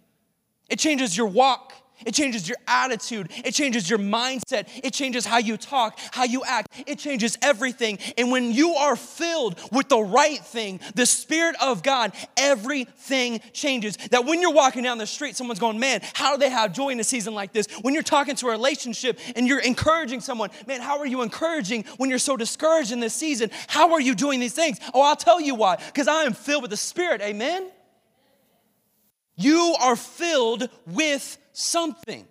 It 0.68 0.78
changes 0.78 1.16
your 1.16 1.26
walk, 1.26 1.72
It 2.06 2.14
changes 2.14 2.48
your 2.48 2.58
attitude. 2.66 3.30
It 3.44 3.52
changes 3.52 3.88
your 3.88 3.98
mindset. 3.98 4.68
It 4.82 4.92
changes 4.92 5.26
how 5.26 5.38
you 5.38 5.56
talk, 5.56 5.98
how 6.12 6.24
you 6.24 6.42
act. 6.44 6.72
It 6.86 6.98
changes 6.98 7.36
everything. 7.42 7.98
And 8.16 8.30
when 8.30 8.52
you 8.52 8.74
are 8.74 8.96
filled 8.96 9.58
with 9.72 9.88
the 9.88 9.98
right 10.00 10.38
thing, 10.38 10.80
the 10.94 11.06
Spirit 11.06 11.56
of 11.60 11.82
God, 11.82 12.12
everything 12.36 13.40
changes. 13.52 13.96
That 14.10 14.24
when 14.24 14.40
you're 14.40 14.52
walking 14.52 14.82
down 14.82 14.98
the 14.98 15.06
street, 15.06 15.36
someone's 15.36 15.60
going, 15.60 15.78
Man, 15.78 16.00
how 16.14 16.32
do 16.32 16.38
they 16.38 16.50
have 16.50 16.72
joy 16.72 16.90
in 16.90 17.00
a 17.00 17.04
season 17.04 17.34
like 17.34 17.52
this? 17.52 17.66
When 17.82 17.94
you're 17.94 18.02
talking 18.02 18.36
to 18.36 18.48
a 18.48 18.50
relationship 18.50 19.18
and 19.36 19.46
you're 19.46 19.60
encouraging 19.60 20.20
someone, 20.20 20.50
Man, 20.66 20.80
how 20.80 20.98
are 20.98 21.06
you 21.06 21.22
encouraging 21.22 21.84
when 21.96 22.10
you're 22.10 22.18
so 22.18 22.36
discouraged 22.36 22.92
in 22.92 23.00
this 23.00 23.14
season? 23.14 23.50
How 23.66 23.92
are 23.92 24.00
you 24.00 24.14
doing 24.14 24.40
these 24.40 24.54
things? 24.54 24.78
Oh, 24.94 25.02
I'll 25.02 25.16
tell 25.16 25.40
you 25.40 25.54
why. 25.54 25.76
Because 25.76 26.08
I 26.08 26.24
am 26.24 26.34
filled 26.34 26.62
with 26.62 26.70
the 26.70 26.76
Spirit. 26.76 27.20
Amen? 27.20 27.70
You 29.38 29.76
are 29.80 29.94
filled 29.94 30.68
with 30.84 31.38
something. 31.52 32.26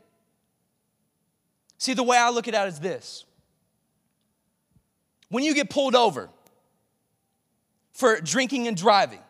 See, 1.77 1.93
the 1.93 2.03
way 2.03 2.17
I 2.17 2.29
look 2.29 2.47
at 2.49 2.53
it 2.53 2.67
is 2.67 2.79
this 2.79 3.23
when 5.29 5.43
you 5.43 5.55
get 5.55 5.69
pulled 5.69 5.95
over 5.95 6.29
for 7.93 8.19
drinking 8.19 8.67
and 8.67 8.75
driving, 8.75 9.21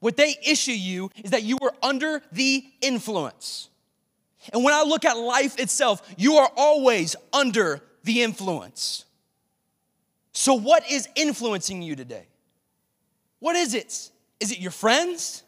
what 0.00 0.16
they 0.16 0.36
issue 0.46 0.72
you 0.72 1.10
is 1.24 1.30
that 1.30 1.42
you 1.42 1.58
were 1.60 1.72
under 1.82 2.22
the 2.30 2.64
influence. 2.82 3.70
And 4.52 4.62
when 4.62 4.74
I 4.74 4.82
look 4.82 5.04
at 5.04 5.16
life 5.16 5.58
itself, 5.58 6.02
you 6.16 6.36
are 6.36 6.50
always 6.56 7.16
under 7.32 7.80
the 8.04 8.22
influence. 8.22 9.06
So, 10.32 10.54
what 10.54 10.88
is 10.90 11.08
influencing 11.16 11.82
you 11.82 11.96
today? 11.96 12.28
What 13.40 13.56
is 13.56 13.74
it? 13.74 14.10
Is 14.40 14.52
it 14.52 14.58
your 14.58 14.70
friends? 14.70 15.42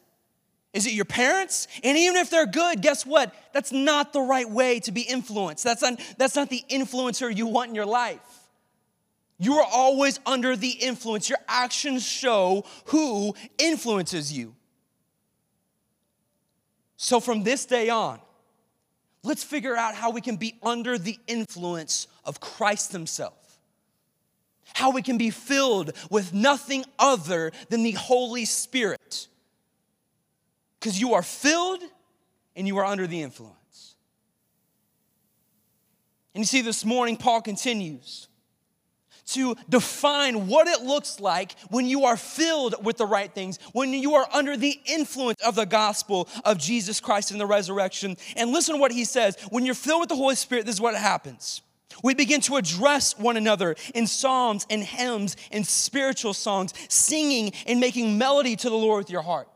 Is 0.73 0.87
it 0.87 0.93
your 0.93 1.05
parents? 1.05 1.67
And 1.83 1.99
even 1.99 2.17
if 2.17 2.31
they're 2.31 2.47
good, 2.47 2.81
guess 2.81 3.05
what? 3.05 3.35
That's 3.53 3.73
not 3.73 4.13
the 4.13 4.21
right 4.21 4.49
way 4.49 4.81
to 4.81 4.93
be 4.93 5.03
influenced. 5.03 5.65
That's 5.65 5.83
not, 5.83 6.01
that's 6.17 6.37
not 6.37 6.49
the 6.49 6.63
influencer 6.71 7.35
you 7.35 7.47
want 7.47 7.71
in 7.71 7.75
your 7.75 7.87
life. 7.87 8.21
You 9.39 9.55
are 9.55 9.67
always 9.73 10.21
under 10.27 10.55
the 10.55 10.69
influence. 10.69 11.29
Your 11.29 11.39
actions 11.49 12.07
show 12.07 12.65
who 12.87 13.35
influences 13.59 14.33
you. 14.33 14.55
So 16.97 17.19
from 17.19 17.43
this 17.43 17.65
day 17.65 17.89
on, 17.89 18.21
let's 19.25 19.43
figure 19.43 19.75
out 19.75 19.95
how 19.95 20.11
we 20.11 20.21
can 20.21 20.37
be 20.37 20.59
under 20.63 20.99
the 20.99 21.19
influence 21.27 22.07
of 22.25 22.39
Christ 22.39 22.93
Himself. 22.93 23.35
How 24.75 24.91
we 24.91 25.03
can 25.03 25.19
be 25.19 25.31
filled 25.31 25.95
with 26.11 26.33
nothing 26.33 26.85
other 26.99 27.51
than 27.71 27.83
the 27.83 27.93
Holy 27.93 28.45
Spirit 28.45 29.27
because 30.81 30.99
you 30.99 31.15
are 31.15 31.23
filled 31.23 31.83
and 32.57 32.67
you 32.67 32.79
are 32.79 32.85
under 32.85 33.07
the 33.07 33.21
influence. 33.21 33.95
And 36.35 36.43
you 36.43 36.47
see, 36.47 36.63
this 36.63 36.85
morning, 36.85 37.17
Paul 37.17 37.43
continues 37.43 38.29
to 39.27 39.55
define 39.69 40.49
what 40.49 40.67
it 40.67 40.83
looks 40.83 41.21
like 41.21 41.55
when 41.71 41.87
you 41.87 42.05
are 42.05 42.17
filled 42.17 42.85
with 42.85 42.97
the 42.97 43.07
right 43.07 43.33
things, 43.33 43.59
when 43.73 43.93
you 43.93 44.15
are 44.15 44.27
under 44.33 44.57
the 44.57 44.81
influence 44.87 45.41
of 45.43 45.55
the 45.55 45.67
gospel 45.67 46.29
of 46.45 46.59
Jesus 46.59 46.99
Christ 47.01 47.31
and 47.31 47.41
the 47.41 47.47
resurrection. 47.47 48.17
And 48.37 48.51
listen 48.51 48.77
to 48.77 48.81
what 48.81 48.93
he 48.93 49.05
says 49.05 49.37
when 49.51 49.67
you're 49.67 49.75
filled 49.75 50.01
with 50.01 50.09
the 50.09 50.17
Holy 50.17 50.35
Spirit, 50.35 50.67
this 50.67 50.77
is 50.77 50.81
what 50.81 50.95
happens. 50.95 51.63
We 52.03 52.15
begin 52.15 52.41
to 52.43 52.57
address 52.57 53.19
one 53.19 53.37
another 53.37 53.77
in 53.95 54.07
psalms 54.07 54.67
and 54.71 54.83
hymns 54.83 55.37
and 55.53 55.67
spiritual 55.67 56.33
songs, 56.33 56.73
singing 56.89 57.53
and 57.67 57.81
making 57.81 58.17
melody 58.17 58.57
to 58.57 58.71
the 58.71 58.77
Lord 58.77 59.05
with 59.05 59.11
your 59.11 59.23
heart. 59.23 59.49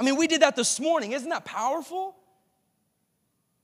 I 0.00 0.02
mean, 0.02 0.16
we 0.16 0.26
did 0.26 0.40
that 0.40 0.56
this 0.56 0.80
morning. 0.80 1.12
Isn't 1.12 1.28
that 1.28 1.44
powerful? 1.44 2.16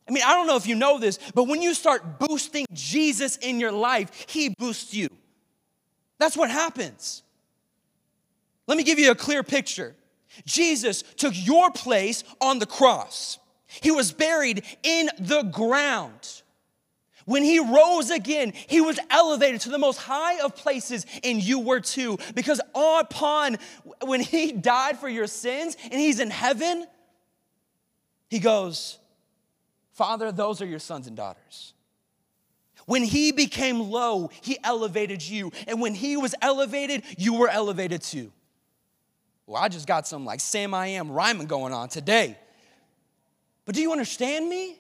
I 0.07 0.13
mean, 0.13 0.23
I 0.25 0.35
don't 0.35 0.47
know 0.47 0.57
if 0.57 0.67
you 0.67 0.75
know 0.75 0.99
this, 0.99 1.19
but 1.35 1.45
when 1.45 1.63
you 1.63 1.73
start 1.73 2.19
boosting 2.19 2.67
Jesus 2.75 3.39
in 3.39 3.59
your 3.59 3.73
life, 3.73 4.27
he 4.29 4.51
boosts 4.51 4.93
you. 4.93 5.09
That's 6.19 6.37
what 6.37 6.51
happens. 6.51 7.23
Let 8.67 8.77
me 8.77 8.85
give 8.85 8.99
you 8.99 9.11
a 9.11 9.15
clear 9.15 9.43
picture. 9.43 9.97
Jesus 10.45 11.03
took 11.17 11.33
your 11.35 11.71
place 11.71 12.23
on 12.43 12.59
the 12.59 12.67
cross. 12.67 13.39
He 13.67 13.91
was 13.91 14.13
buried 14.13 14.63
in 14.83 15.09
the 15.19 15.43
ground. 15.43 16.43
When 17.27 17.43
he 17.43 17.59
rose 17.59 18.11
again, 18.11 18.53
he 18.69 18.81
was 18.81 18.99
elevated 19.11 19.61
to 19.63 19.69
the 19.69 19.79
most 19.79 19.99
high 19.99 20.41
of 20.41 20.55
places, 20.55 21.05
and 21.25 21.43
you 21.43 21.59
were 21.59 21.81
too. 21.81 22.19
Because 22.35 22.61
upon 22.73 23.59
when 24.03 24.21
he 24.21 24.53
died 24.53 24.99
for 24.99 25.09
your 25.09 25.27
sins 25.27 25.77
and 25.83 25.95
he's 25.95 26.21
in 26.21 26.31
heaven, 26.31 26.87
he 28.29 28.39
goes, 28.39 28.99
Father, 29.93 30.31
those 30.31 30.63
are 30.63 30.67
your 30.67 30.79
sons 30.79 31.09
and 31.09 31.17
daughters. 31.17 31.75
When 32.87 33.03
he 33.03 33.33
became 33.33 33.81
low, 33.81 34.31
he 34.41 34.57
elevated 34.63 35.21
you. 35.21 35.51
And 35.67 35.81
when 35.81 35.95
he 35.95 36.17
was 36.17 36.33
elevated, 36.41 37.03
you 37.19 37.35
were 37.35 37.49
elevated 37.49 38.03
too. 38.03 38.31
Well, 39.47 39.61
I 39.61 39.69
just 39.69 39.89
got 39.89 40.07
some 40.07 40.25
like 40.25 40.39
Sam 40.39 40.75
I 40.75 40.89
am 40.89 41.11
rhyming 41.11 41.49
going 41.49 41.73
on 41.73 41.89
today. 41.89 42.39
But 43.65 43.75
do 43.75 43.83
you 43.83 43.91
understand 43.91 44.49
me? 44.49 44.79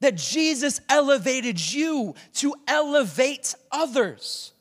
That 0.00 0.16
Jesus 0.16 0.80
elevated 0.88 1.60
you 1.72 2.14
to 2.34 2.54
elevate 2.66 3.54
others. 3.70 4.52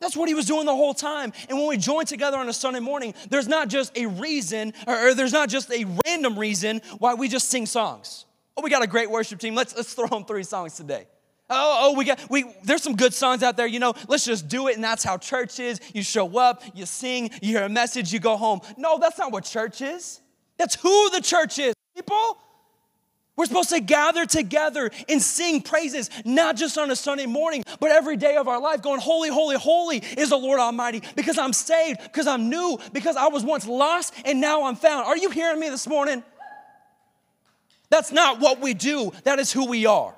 That's 0.00 0.16
what 0.16 0.28
he 0.28 0.34
was 0.34 0.46
doing 0.46 0.64
the 0.64 0.74
whole 0.74 0.94
time. 0.94 1.32
And 1.48 1.58
when 1.58 1.68
we 1.68 1.76
join 1.76 2.06
together 2.06 2.38
on 2.38 2.48
a 2.48 2.52
Sunday 2.52 2.80
morning, 2.80 3.14
there's 3.28 3.48
not 3.48 3.68
just 3.68 3.96
a 3.96 4.06
reason, 4.06 4.72
or, 4.86 5.14
there's 5.14 5.32
not 5.32 5.48
just 5.48 5.70
a 5.70 5.84
random 6.06 6.38
reason 6.38 6.80
why 6.98 7.14
we 7.14 7.28
just 7.28 7.48
sing 7.48 7.66
songs. 7.66 8.24
Oh, 8.56 8.62
we 8.62 8.70
got 8.70 8.82
a 8.82 8.86
great 8.86 9.10
worship 9.10 9.38
team. 9.38 9.54
Let's, 9.54 9.76
let's 9.76 9.92
throw 9.92 10.06
them 10.06 10.24
three 10.24 10.42
songs 10.42 10.74
today. 10.74 11.06
Oh, 11.52 11.78
oh, 11.82 11.98
we 11.98 12.04
got 12.04 12.20
we 12.30 12.44
there's 12.62 12.82
some 12.82 12.94
good 12.94 13.12
songs 13.12 13.42
out 13.42 13.56
there, 13.56 13.66
you 13.66 13.80
know. 13.80 13.92
Let's 14.06 14.24
just 14.24 14.46
do 14.46 14.68
it, 14.68 14.76
and 14.76 14.84
that's 14.84 15.02
how 15.02 15.18
church 15.18 15.58
is. 15.58 15.80
You 15.92 16.04
show 16.04 16.38
up, 16.38 16.62
you 16.74 16.86
sing, 16.86 17.30
you 17.42 17.56
hear 17.56 17.64
a 17.64 17.68
message, 17.68 18.12
you 18.12 18.20
go 18.20 18.36
home. 18.36 18.60
No, 18.76 18.98
that's 18.98 19.18
not 19.18 19.32
what 19.32 19.44
church 19.44 19.80
is. 19.80 20.20
That's 20.58 20.76
who 20.76 21.10
the 21.10 21.20
church 21.20 21.58
is, 21.58 21.74
people. 21.96 22.38
We're 23.36 23.46
supposed 23.46 23.70
to 23.70 23.80
gather 23.80 24.26
together 24.26 24.90
and 25.08 25.22
sing 25.22 25.62
praises, 25.62 26.10
not 26.24 26.56
just 26.56 26.76
on 26.76 26.90
a 26.90 26.96
Sunday 26.96 27.26
morning, 27.26 27.64
but 27.78 27.90
every 27.90 28.16
day 28.16 28.36
of 28.36 28.48
our 28.48 28.60
life, 28.60 28.82
going, 28.82 29.00
Holy, 29.00 29.30
holy, 29.30 29.56
holy 29.56 29.98
is 30.18 30.30
the 30.30 30.36
Lord 30.36 30.60
Almighty, 30.60 31.02
because 31.16 31.38
I'm 31.38 31.52
saved, 31.52 32.02
because 32.02 32.26
I'm 32.26 32.50
new, 32.50 32.78
because 32.92 33.16
I 33.16 33.28
was 33.28 33.44
once 33.44 33.66
lost 33.66 34.14
and 34.24 34.40
now 34.40 34.64
I'm 34.64 34.76
found. 34.76 35.06
Are 35.06 35.16
you 35.16 35.30
hearing 35.30 35.58
me 35.58 35.68
this 35.70 35.86
morning? 35.86 36.22
That's 37.88 38.12
not 38.12 38.40
what 38.40 38.60
we 38.60 38.74
do, 38.74 39.12
that 39.24 39.38
is 39.38 39.52
who 39.52 39.66
we 39.66 39.86
are. 39.86 40.14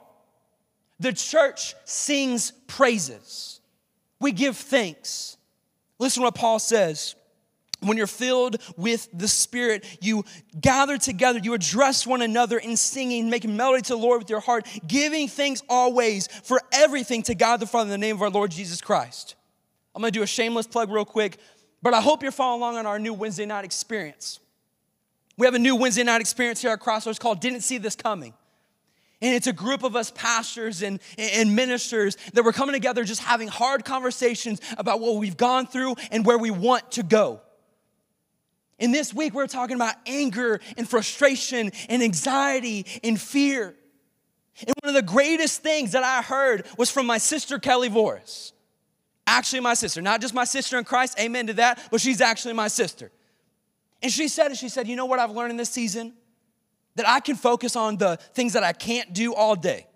The 1.01 1.13
church 1.13 1.75
sings 1.85 2.53
praises, 2.67 3.61
we 4.21 4.33
give 4.33 4.57
thanks. 4.57 5.37
Listen 5.99 6.23
to 6.23 6.27
what 6.27 6.35
Paul 6.35 6.59
says 6.59 7.15
when 7.83 7.97
you're 7.97 8.07
filled 8.07 8.57
with 8.77 9.09
the 9.13 9.29
Spirit, 9.29 9.85
you 10.01 10.25
gather 10.61 10.99
together, 10.99 11.39
you 11.43 11.55
address 11.55 12.07
one 12.07 12.23
another 12.23 12.59
in 12.59 12.77
singing, 12.77 13.29
making 13.29 13.57
melody 13.57 13.83
to 13.83 13.95
the 13.95 13.99
Lord 13.99 14.21
with 14.21 14.31
your 14.31 14.41
heart, 14.41 14.67
giving 14.87 15.29
thanks 15.29 15.63
always 15.69 16.27
for 16.27 16.61
everything 16.73 17.23
to 17.25 17.35
God 17.35 17.59
the 17.61 17.67
Father 17.67 17.85
in 17.85 17.91
the 17.91 17.99
name 17.99 18.17
of 18.17 18.23
our 18.23 18.31
Lord 18.31 18.51
Jesus 18.51 18.81
Christ. 18.81 19.35
I'm 19.95 20.03
gonna 20.03 20.11
do 20.11 20.23
a 20.23 20.27
shameless 20.27 20.67
plug 20.67 20.91
real 20.91 21.05
quick, 21.05 21.39
but 21.83 21.95
I 21.95 22.01
hope 22.01 22.23
you're 22.23 22.33
following 22.33 22.63
along 22.63 22.77
on 22.77 22.87
our 22.87 22.99
new 22.99 23.13
Wednesday 23.13 23.47
night 23.47 23.65
experience. 23.65 24.39
We 25.37 25.47
have 25.47 25.55
a 25.55 25.59
new 25.59 25.77
Wednesday 25.77 26.05
night 26.05 26.21
experience 26.21 26.63
here 26.63 26.71
at 26.71 26.81
Crossroads 26.81 27.19
called 27.19 27.41
Didn't 27.41 27.63
See 27.63 27.79
This 27.79 27.97
Coming. 27.97 28.35
And 29.21 29.35
it's 29.37 29.47
a 29.47 29.53
group 29.53 29.85
of 29.85 29.95
us 29.95 30.11
pastors 30.11 30.83
and, 30.83 30.99
and 31.17 31.55
ministers 31.55 32.17
that 32.33 32.45
we're 32.45 32.53
coming 32.53 32.73
together 32.73 33.05
just 33.05 33.23
having 33.23 33.47
hard 33.47 33.85
conversations 33.85 34.61
about 34.77 35.01
what 35.01 35.17
we've 35.17 35.37
gone 35.37 35.67
through 35.67 35.95
and 36.11 36.27
where 36.27 36.39
we 36.39 36.51
want 36.51 36.91
to 36.93 37.05
go. 37.05 37.41
And 38.83 38.93
this 38.93 39.15
week, 39.15 39.33
we're 39.33 39.47
talking 39.47 39.77
about 39.77 39.95
anger 40.07 40.61
and 40.77 40.89
frustration 40.89 41.71
and 41.89 42.03
anxiety 42.03 42.85
and 43.05 43.19
fear. 43.19 43.77
And 44.67 44.75
one 44.83 44.89
of 44.89 44.95
the 44.95 45.09
greatest 45.09 45.63
things 45.63 45.93
that 45.93 46.03
I 46.03 46.21
heard 46.21 46.67
was 46.77 46.91
from 46.91 47.07
my 47.07 47.19
sister, 47.19 47.61
Kelly 47.61 47.89
Voris. 47.89 48.51
Actually, 49.25 49.61
my 49.61 49.75
sister, 49.75 50.03
not 50.03 50.21
just 50.21 50.35
my 50.35 50.43
sister 50.43 50.79
in 50.79 50.85
Christ, 50.85 51.19
amen 51.21 51.47
to 51.47 51.53
that, 51.55 51.81
but 51.93 52.01
she's 52.01 52.21
actually 52.21 52.55
my 52.55 52.67
sister. 52.67 53.13
And 54.03 54.11
she 54.11 54.27
said, 54.27 54.57
she 54.57 54.69
said, 54.69 54.89
you 54.89 54.97
know 54.97 55.07
what 55.07 55.21
I've 55.21 55.31
learned 55.31 55.53
in 55.53 55.57
this 55.57 55.71
season? 55.71 56.13
That 56.97 57.09
I 57.09 57.21
can 57.21 57.37
focus 57.37 57.77
on 57.77 57.99
the 57.99 58.17
things 58.35 58.55
that 58.55 58.65
I 58.65 58.73
can't 58.73 59.13
do 59.13 59.33
all 59.33 59.55
day. 59.55 59.87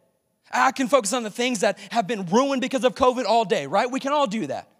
I 0.53 0.71
can 0.71 0.87
focus 0.87 1.13
on 1.13 1.25
the 1.25 1.31
things 1.31 1.59
that 1.61 1.77
have 1.91 2.07
been 2.07 2.25
ruined 2.27 2.63
because 2.63 2.85
of 2.85 2.95
COVID 2.95 3.25
all 3.25 3.45
day, 3.45 3.67
right? 3.67 3.91
We 3.91 3.99
can 3.99 4.13
all 4.13 4.29
do 4.29 4.47
that. 4.47 4.71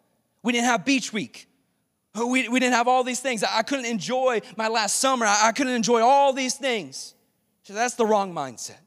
We 0.45 0.53
didn't 0.53 0.67
have 0.67 0.85
beach 0.85 1.13
week. 1.13 1.49
Oh, 2.17 2.27
we, 2.27 2.49
we 2.49 2.59
didn't 2.59 2.75
have 2.75 2.89
all 2.89 3.05
these 3.05 3.21
things. 3.21 3.45
I 3.45 3.63
couldn't 3.63 3.85
enjoy 3.85 4.41
my 4.57 4.69
last 4.69 4.99
summer. 4.99 5.27
I, 5.27 5.49
I 5.49 5.53
couldn't 5.53 5.75
enjoy 5.75 6.01
all 6.01 6.33
these 6.33 6.55
things. 6.55 7.15
So 7.63 7.75
that's 7.75 7.95
the 7.95 8.07
wrong 8.07 8.33
mindset. 8.33 8.79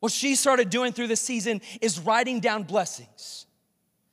What 0.00 0.12
she 0.12 0.34
started 0.34 0.70
doing 0.70 0.92
through 0.92 1.08
this 1.08 1.20
season 1.20 1.60
is 1.80 1.98
writing 1.98 2.40
down 2.40 2.62
blessings. 2.62 3.46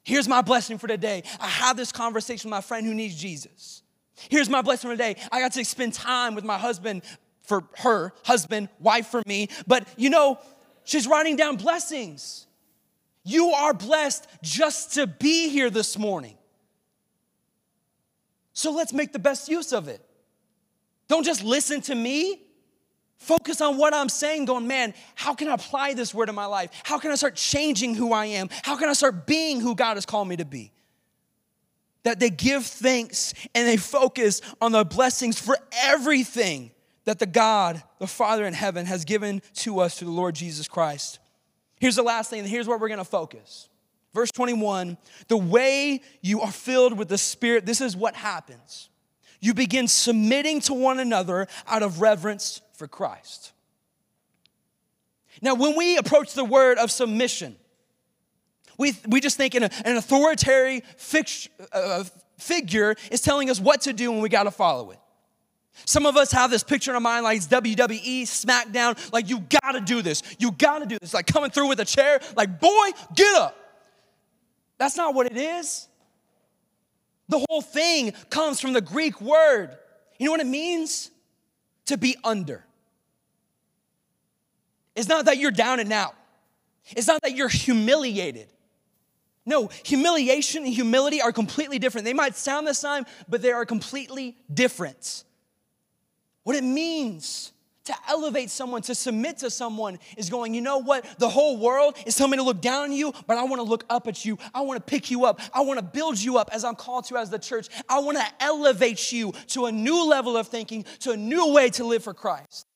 Here's 0.04 0.28
my 0.28 0.42
blessing 0.42 0.78
for 0.78 0.88
today. 0.88 1.24
I 1.40 1.48
had 1.48 1.78
this 1.78 1.92
conversation 1.92 2.50
with 2.50 2.58
my 2.58 2.62
friend 2.62 2.86
who 2.86 2.94
needs 2.94 3.16
Jesus. 3.16 3.84
Here's 4.30 4.50
my 4.50 4.62
blessing 4.62 4.90
for 4.90 4.96
today. 4.96 5.16
I 5.32 5.40
got 5.40 5.54
to 5.54 5.64
spend 5.64 5.94
time 5.94 6.36
with 6.36 6.44
my 6.44 6.58
husband 6.58 7.04
for 7.42 7.64
her, 7.78 8.14
husband, 8.24 8.70
wife 8.80 9.08
for 9.08 9.22
me, 9.26 9.50
but 9.68 9.88
you 9.98 10.10
know, 10.10 10.40
she's 10.84 11.08
writing 11.08 11.36
down 11.36 11.58
blessings. 11.58 12.48
You 13.24 13.50
are 13.50 13.74
blessed 13.74 14.28
just 14.42 14.94
to 14.96 15.08
be 15.08 15.50
here 15.50 15.70
this 15.70 15.98
morning. 15.98 16.38
So 18.54 18.72
let's 18.72 18.94
make 18.94 19.12
the 19.12 19.20
best 19.20 19.50
use 19.50 19.74
of 19.74 19.88
it. 19.88 20.02
Don't 21.08 21.26
just 21.26 21.44
listen 21.44 21.82
to 21.82 21.96
me. 21.96 22.42
Focus 23.18 23.62
on 23.62 23.78
what 23.78 23.94
I'm 23.94 24.10
saying, 24.10 24.46
going, 24.46 24.68
man, 24.68 24.94
how 25.16 25.34
can 25.34 25.48
I 25.48 25.54
apply 25.54 25.94
this 25.94 26.14
word 26.14 26.30
in 26.30 26.36
my 26.36 26.46
life? 26.46 26.70
How 26.84 27.00
can 27.00 27.12
I 27.12 27.16
start 27.16 27.36
changing 27.36 27.96
who 27.96 28.12
I 28.12 28.26
am? 28.26 28.50
How 28.64 28.76
can 28.76 28.90
I 28.90 28.94
start 28.94 29.26
being 29.26 29.62
who 29.62 29.76
God 29.76 29.96
has 29.96 30.06
called 30.06 30.28
me 30.28 30.36
to 30.38 30.46
be? 30.46 30.72
That 32.04 32.20
they 32.20 32.30
give 32.30 32.66
thanks 32.66 33.34
and 33.56 33.68
they 33.68 33.78
focus 33.78 34.42
on 34.62 34.74
the 34.74 34.84
blessings 34.84 35.40
for 35.40 35.58
everything 35.84 36.72
that 37.06 37.20
the 37.20 37.26
God, 37.26 37.82
the 38.00 38.08
Father 38.08 38.46
in 38.46 38.54
heaven, 38.54 38.86
has 38.86 39.06
given 39.06 39.42
to 39.56 39.80
us 39.80 39.98
through 39.98 40.08
the 40.08 40.14
Lord 40.14 40.36
Jesus 40.36 40.68
Christ. 40.68 41.20
Here's 41.80 41.96
the 41.96 42.04
last 42.04 42.30
thing, 42.30 42.40
and 42.40 42.48
here's 42.48 42.68
where 42.68 42.78
we're 42.78 42.90
gonna 42.90 43.06
focus. 43.06 43.70
Verse 44.14 44.32
21 44.32 44.98
the 45.28 45.38
way 45.38 46.02
you 46.22 46.42
are 46.42 46.52
filled 46.52 46.98
with 46.98 47.10
the 47.10 47.18
Spirit, 47.18 47.66
this 47.66 47.82
is 47.82 47.96
what 47.96 48.16
happens. 48.16 48.90
You 49.40 49.54
begin 49.54 49.88
submitting 49.88 50.62
to 50.62 50.74
one 50.74 51.00
another 51.00 51.48
out 51.68 51.84
of 51.84 52.00
reverence 52.00 52.62
for 52.74 52.88
Christ. 52.88 53.52
Now, 55.42 55.56
when 55.56 55.76
we 55.76 55.98
approach 55.98 56.34
the 56.34 56.46
word 56.46 56.78
of 56.78 56.92
submission, 56.92 57.58
we, 58.78 58.94
we 59.08 59.20
just 59.20 59.36
think 59.36 59.56
an, 59.56 59.64
an 59.64 59.98
authoritarian 59.98 60.82
fix, 60.96 61.50
uh, 61.74 62.06
figure 62.38 62.96
is 63.12 63.22
telling 63.22 63.50
us 63.50 63.60
what 63.60 63.82
to 63.82 63.94
do 63.94 64.14
and 64.14 64.22
we 64.22 64.30
got 64.30 64.44
to 64.44 64.52
follow 64.52 64.92
it. 64.92 65.00
Some 65.86 66.06
of 66.06 66.16
us 66.16 66.32
have 66.32 66.52
this 66.52 66.64
picture 66.64 66.92
in 66.92 66.96
our 66.96 67.02
mind 67.02 67.24
like 67.24 67.38
it's 67.38 67.48
WWE, 67.48 68.24
SmackDown, 68.24 69.12
like 69.12 69.28
you 69.28 69.40
gotta 69.62 69.82
do 69.82 70.02
this, 70.02 70.22
you 70.38 70.52
gotta 70.52 70.86
do 70.86 71.00
this, 71.02 71.14
like 71.14 71.26
coming 71.26 71.50
through 71.50 71.68
with 71.68 71.80
a 71.80 71.86
chair, 71.86 72.20
like, 72.38 72.60
boy, 72.60 72.90
get 73.16 73.36
up. 73.36 73.58
That's 74.78 74.98
not 74.98 75.14
what 75.14 75.28
it 75.28 75.38
is. 75.38 75.88
The 77.30 77.46
whole 77.50 77.62
thing 77.62 78.12
comes 78.30 78.60
from 78.60 78.74
the 78.74 78.82
Greek 78.82 79.22
word. 79.22 79.78
You 80.18 80.26
know 80.26 80.32
what 80.32 80.42
it 80.42 80.48
means? 80.48 81.10
To 81.88 81.98
be 81.98 82.16
under. 82.24 82.64
It's 84.96 85.08
not 85.08 85.26
that 85.26 85.38
you're 85.38 85.52
down 85.52 85.80
and 85.80 85.92
out, 85.92 86.16
it's 86.92 87.08
not 87.08 87.22
that 87.24 87.36
you're 87.36 87.50
humiliated. 87.50 88.48
No, 89.46 89.70
humiliation 89.84 90.64
and 90.64 90.74
humility 90.74 91.22
are 91.22 91.34
completely 91.34 91.78
different. 91.78 92.06
They 92.06 92.14
might 92.14 92.36
sound 92.36 92.66
the 92.66 92.74
same, 92.74 93.06
but 93.28 93.42
they 93.42 93.52
are 93.52 93.66
completely 93.66 94.38
different. 94.54 95.26
What 96.44 96.56
it 96.56 96.64
means 96.64 97.52
to 97.86 97.96
elevate 98.08 98.50
someone, 98.50 98.82
to 98.84 98.96
submit 98.96 99.40
to 99.40 99.50
someone, 99.50 100.00
is 100.18 100.30
going, 100.30 100.54
you 100.54 100.62
know 100.62 100.78
what? 100.78 101.06
The 101.20 101.30
whole 101.30 101.58
world 101.58 101.98
is 102.06 102.16
telling 102.16 102.32
me 102.32 102.38
to 102.38 102.44
look 102.44 102.62
down 102.62 102.84
on 102.84 102.92
you, 102.92 103.14
but 103.28 103.38
I 103.38 103.44
want 103.44 103.58
to 103.58 103.64
look 103.64 103.86
up 103.90 104.08
at 104.08 104.24
you. 104.24 104.38
I 104.54 104.62
want 104.62 104.86
to 104.86 104.90
pick 104.90 105.12
you 105.12 105.26
up. 105.26 105.42
I 105.54 105.62
want 105.62 105.80
to 105.80 105.86
build 105.86 106.20
you 106.20 106.38
up 106.38 106.50
as 106.54 106.64
I'm 106.64 106.76
called 106.76 107.06
to 107.06 107.18
as 107.18 107.30
the 107.30 107.40
church. 107.40 107.68
I 107.90 108.00
want 108.00 108.18
to 108.18 108.26
elevate 108.40 109.12
you 109.12 109.34
to 109.48 109.66
a 109.66 109.72
new 109.72 110.08
level 110.08 110.38
of 110.38 110.48
thinking, 110.48 110.86
to 111.00 111.12
a 111.12 111.18
new 111.18 111.54
way 111.54 111.70
to 111.72 111.84
live 111.84 112.04
for 112.04 112.14
Christ. 112.14 112.68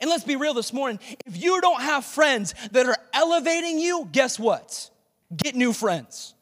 And 0.00 0.10
let's 0.10 0.24
be 0.24 0.36
real 0.36 0.54
this 0.54 0.72
morning 0.72 0.98
if 1.26 1.42
you 1.42 1.60
don't 1.60 1.80
have 1.80 2.04
friends 2.04 2.54
that 2.72 2.86
are 2.86 2.96
elevating 3.12 3.78
you, 3.78 4.08
guess 4.12 4.38
what? 4.38 4.90
Get 5.34 5.54
new 5.54 5.72
friends. 5.72 6.34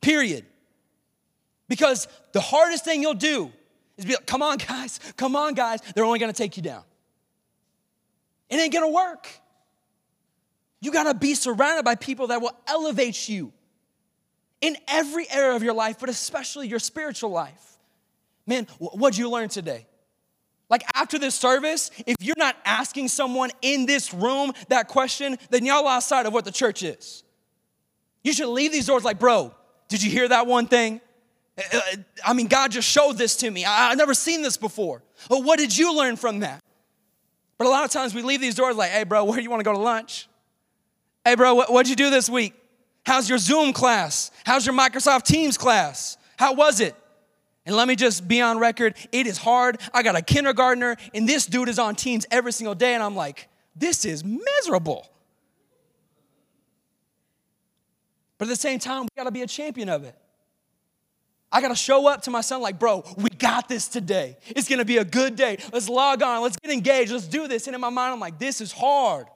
Period. 0.00 0.44
Because 1.68 2.08
the 2.32 2.40
hardest 2.40 2.84
thing 2.84 3.02
you'll 3.02 3.14
do 3.14 3.52
is 3.96 4.04
be 4.04 4.14
like, 4.14 4.26
come 4.26 4.42
on, 4.42 4.58
guys, 4.58 5.00
come 5.16 5.36
on, 5.36 5.54
guys. 5.54 5.80
They're 5.94 6.04
only 6.04 6.18
gonna 6.18 6.32
take 6.32 6.56
you 6.56 6.62
down. 6.62 6.82
It 8.48 8.56
ain't 8.56 8.72
gonna 8.72 8.88
work. 8.88 9.28
You 10.80 10.92
gotta 10.92 11.14
be 11.14 11.34
surrounded 11.34 11.84
by 11.84 11.94
people 11.94 12.28
that 12.28 12.40
will 12.40 12.56
elevate 12.66 13.28
you 13.28 13.52
in 14.60 14.76
every 14.88 15.26
area 15.30 15.56
of 15.56 15.62
your 15.62 15.74
life, 15.74 15.98
but 15.98 16.08
especially 16.08 16.68
your 16.68 16.78
spiritual 16.78 17.30
life. 17.30 17.78
Man, 18.46 18.66
what'd 18.78 19.18
you 19.18 19.30
learn 19.30 19.48
today? 19.48 19.86
Like 20.70 20.82
after 20.94 21.18
this 21.18 21.34
service, 21.34 21.90
if 22.06 22.16
you're 22.20 22.36
not 22.36 22.56
asking 22.64 23.08
someone 23.08 23.50
in 23.62 23.86
this 23.86 24.12
room 24.12 24.52
that 24.68 24.88
question, 24.88 25.38
then 25.50 25.64
y'all 25.64 25.84
lost 25.84 26.08
sight 26.08 26.26
of 26.26 26.32
what 26.32 26.44
the 26.44 26.52
church 26.52 26.82
is. 26.82 27.22
You 28.22 28.32
should 28.32 28.48
leave 28.48 28.72
these 28.72 28.86
doors 28.86 29.04
like, 29.04 29.18
bro, 29.18 29.54
did 29.88 30.02
you 30.02 30.10
hear 30.10 30.28
that 30.28 30.46
one 30.46 30.66
thing? 30.66 31.00
Uh, 31.72 31.80
I 32.24 32.34
mean, 32.34 32.46
God 32.46 32.70
just 32.70 32.88
showed 32.88 33.14
this 33.14 33.36
to 33.36 33.50
me. 33.50 33.64
I, 33.64 33.88
have 33.88 33.98
never 33.98 34.14
seen 34.14 34.42
this 34.42 34.56
before. 34.56 35.02
But 35.28 35.42
what 35.42 35.58
did 35.58 35.76
you 35.76 35.96
learn 35.96 36.16
from 36.16 36.40
that? 36.40 36.62
But 37.58 37.66
a 37.66 37.70
lot 37.70 37.84
of 37.84 37.90
times 37.90 38.14
we 38.14 38.22
leave 38.22 38.40
these 38.40 38.54
doors 38.54 38.76
like, 38.76 38.90
hey, 38.90 39.04
bro, 39.04 39.24
where 39.24 39.40
you 39.40 39.50
want 39.50 39.60
to 39.60 39.64
go 39.64 39.72
to 39.72 39.78
lunch? 39.78 40.28
Hey, 41.24 41.34
bro, 41.34 41.54
what, 41.54 41.70
what'd 41.70 41.90
you 41.90 41.96
do 41.96 42.08
this 42.08 42.30
week? 42.30 42.54
How's 43.04 43.28
your 43.28 43.38
Zoom 43.38 43.72
class? 43.72 44.30
How's 44.44 44.64
your 44.64 44.74
Microsoft 44.74 45.24
Teams 45.24 45.58
class? 45.58 46.16
How 46.38 46.54
was 46.54 46.80
it? 46.80 46.94
And 47.66 47.76
let 47.76 47.88
me 47.88 47.96
just 47.96 48.26
be 48.26 48.40
on 48.40 48.58
record 48.58 48.94
it 49.12 49.26
is 49.26 49.36
hard. 49.36 49.78
I 49.92 50.02
got 50.02 50.16
a 50.16 50.22
kindergartner, 50.22 50.96
and 51.12 51.28
this 51.28 51.44
dude 51.44 51.68
is 51.68 51.78
on 51.78 51.96
Teams 51.96 52.24
every 52.30 52.52
single 52.52 52.74
day, 52.74 52.94
and 52.94 53.02
I'm 53.02 53.16
like, 53.16 53.48
this 53.76 54.04
is 54.04 54.24
miserable. 54.24 55.06
But 58.38 58.46
at 58.46 58.50
the 58.50 58.56
same 58.56 58.78
time, 58.78 59.02
we 59.02 59.08
gotta 59.16 59.32
be 59.32 59.42
a 59.42 59.46
champion 59.46 59.88
of 59.88 60.04
it. 60.04 60.14
I 61.50 61.60
gotta 61.62 61.76
show 61.76 62.06
up 62.08 62.22
to 62.22 62.30
my 62.30 62.42
son 62.42 62.60
like, 62.60 62.78
bro, 62.78 63.04
we 63.16 63.30
got 63.30 63.68
this 63.68 63.88
today. 63.88 64.36
It's 64.48 64.68
gonna 64.68 64.84
be 64.84 64.98
a 64.98 65.04
good 65.04 65.34
day. 65.34 65.58
Let's 65.72 65.88
log 65.88 66.22
on, 66.22 66.42
let's 66.42 66.56
get 66.56 66.72
engaged, 66.72 67.10
let's 67.10 67.26
do 67.26 67.48
this. 67.48 67.66
And 67.66 67.74
in 67.74 67.80
my 67.80 67.88
mind, 67.88 68.12
I'm 68.12 68.20
like, 68.20 68.38
this 68.38 68.60
is 68.60 68.70
hard. 68.70 69.26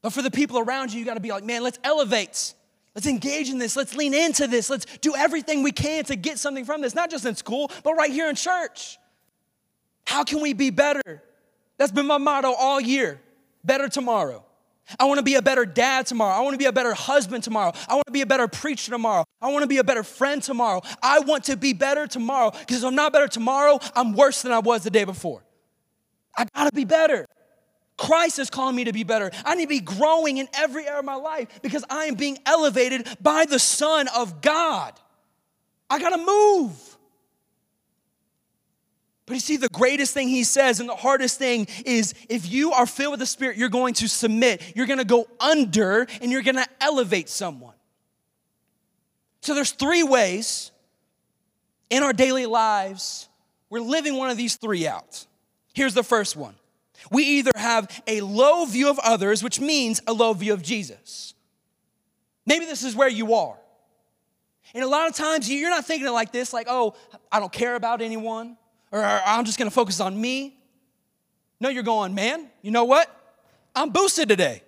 But 0.00 0.12
for 0.12 0.22
the 0.22 0.30
people 0.30 0.58
around 0.58 0.92
you, 0.92 1.00
you 1.00 1.04
gotta 1.04 1.20
be 1.20 1.30
like, 1.30 1.44
man, 1.44 1.62
let's 1.62 1.78
elevate. 1.84 2.54
Let's 2.94 3.06
engage 3.06 3.50
in 3.50 3.58
this. 3.58 3.76
Let's 3.76 3.96
lean 3.96 4.14
into 4.14 4.46
this. 4.46 4.70
Let's 4.70 4.86
do 4.98 5.14
everything 5.16 5.62
we 5.62 5.72
can 5.72 6.04
to 6.04 6.16
get 6.16 6.38
something 6.38 6.64
from 6.64 6.80
this, 6.80 6.94
not 6.94 7.10
just 7.10 7.26
in 7.26 7.34
school, 7.34 7.70
but 7.82 7.94
right 7.94 8.10
here 8.10 8.28
in 8.28 8.36
church. 8.36 8.98
How 10.06 10.22
can 10.22 10.40
we 10.40 10.52
be 10.52 10.70
better? 10.70 11.22
That's 11.76 11.90
been 11.90 12.06
my 12.06 12.18
motto 12.18 12.52
all 12.52 12.80
year 12.80 13.20
better 13.64 13.88
tomorrow. 13.88 14.43
I 14.98 15.04
want 15.04 15.18
to 15.18 15.24
be 15.24 15.34
a 15.34 15.42
better 15.42 15.64
dad 15.64 16.06
tomorrow. 16.06 16.34
I 16.34 16.40
want 16.42 16.54
to 16.54 16.58
be 16.58 16.66
a 16.66 16.72
better 16.72 16.92
husband 16.92 17.42
tomorrow. 17.42 17.72
I 17.88 17.94
want 17.94 18.06
to 18.06 18.12
be 18.12 18.20
a 18.20 18.26
better 18.26 18.48
preacher 18.48 18.90
tomorrow. 18.90 19.24
I 19.40 19.50
want 19.50 19.62
to 19.62 19.66
be 19.66 19.78
a 19.78 19.84
better 19.84 20.02
friend 20.02 20.42
tomorrow. 20.42 20.82
I 21.02 21.20
want 21.20 21.44
to 21.44 21.56
be 21.56 21.72
better 21.72 22.06
tomorrow 22.06 22.50
because 22.50 22.78
if 22.78 22.84
I'm 22.84 22.94
not 22.94 23.12
better 23.12 23.28
tomorrow, 23.28 23.78
I'm 23.94 24.14
worse 24.14 24.42
than 24.42 24.52
I 24.52 24.58
was 24.58 24.84
the 24.84 24.90
day 24.90 25.04
before. 25.04 25.42
I 26.36 26.46
got 26.54 26.68
to 26.68 26.74
be 26.74 26.84
better. 26.84 27.26
Christ 27.96 28.38
is 28.38 28.50
calling 28.50 28.74
me 28.74 28.84
to 28.84 28.92
be 28.92 29.04
better. 29.04 29.30
I 29.44 29.54
need 29.54 29.64
to 29.64 29.68
be 29.68 29.80
growing 29.80 30.38
in 30.38 30.48
every 30.54 30.86
area 30.86 30.98
of 30.98 31.04
my 31.04 31.14
life 31.14 31.62
because 31.62 31.84
I 31.88 32.06
am 32.06 32.16
being 32.16 32.38
elevated 32.44 33.08
by 33.20 33.44
the 33.46 33.58
Son 33.58 34.08
of 34.16 34.40
God. 34.40 34.98
I 35.88 35.98
got 36.00 36.10
to 36.10 36.24
move. 36.24 36.93
But 39.26 39.34
you 39.34 39.40
see, 39.40 39.56
the 39.56 39.68
greatest 39.68 40.12
thing 40.12 40.28
he 40.28 40.44
says 40.44 40.80
and 40.80 40.88
the 40.88 40.94
hardest 40.94 41.38
thing 41.38 41.66
is 41.86 42.14
if 42.28 42.50
you 42.50 42.72
are 42.72 42.84
filled 42.84 43.12
with 43.12 43.20
the 43.20 43.26
Spirit, 43.26 43.56
you're 43.56 43.70
going 43.70 43.94
to 43.94 44.08
submit, 44.08 44.62
you're 44.76 44.86
going 44.86 44.98
to 44.98 45.04
go 45.04 45.26
under, 45.40 46.06
and 46.20 46.30
you're 46.30 46.42
going 46.42 46.56
to 46.56 46.66
elevate 46.80 47.30
someone. 47.30 47.74
So 49.40 49.54
there's 49.54 49.70
three 49.70 50.02
ways 50.02 50.72
in 51.88 52.02
our 52.02 52.12
daily 52.12 52.46
lives 52.46 53.28
we're 53.70 53.80
living 53.80 54.16
one 54.16 54.30
of 54.30 54.36
these 54.36 54.56
three 54.56 54.86
out. 54.86 55.26
Here's 55.72 55.94
the 55.94 56.04
first 56.04 56.36
one. 56.36 56.54
We 57.10 57.24
either 57.24 57.50
have 57.56 57.90
a 58.06 58.20
low 58.20 58.64
view 58.66 58.88
of 58.88 58.98
others, 59.00 59.42
which 59.42 59.60
means 59.60 60.00
a 60.06 60.12
low 60.12 60.32
view 60.32 60.52
of 60.52 60.62
Jesus. 60.62 61.34
Maybe 62.46 62.66
this 62.66 62.84
is 62.84 62.94
where 62.94 63.08
you 63.08 63.34
are. 63.34 63.56
And 64.74 64.84
a 64.84 64.86
lot 64.86 65.08
of 65.08 65.16
times 65.16 65.50
you're 65.50 65.70
not 65.70 65.86
thinking 65.86 66.06
it 66.06 66.10
like 66.10 66.30
this, 66.30 66.52
like, 66.52 66.66
oh, 66.70 66.94
I 67.32 67.40
don't 67.40 67.52
care 67.52 67.74
about 67.74 68.00
anyone 68.00 68.56
or 68.94 69.02
I'm 69.02 69.44
just 69.44 69.58
gonna 69.58 69.72
focus 69.72 69.98
on 69.98 70.18
me. 70.18 70.56
No, 71.58 71.68
you're 71.68 71.82
going, 71.82 72.14
man, 72.14 72.48
you 72.62 72.70
know 72.70 72.84
what? 72.84 73.10
I'm 73.74 73.90
boosted 73.90 74.28
today. 74.28 74.62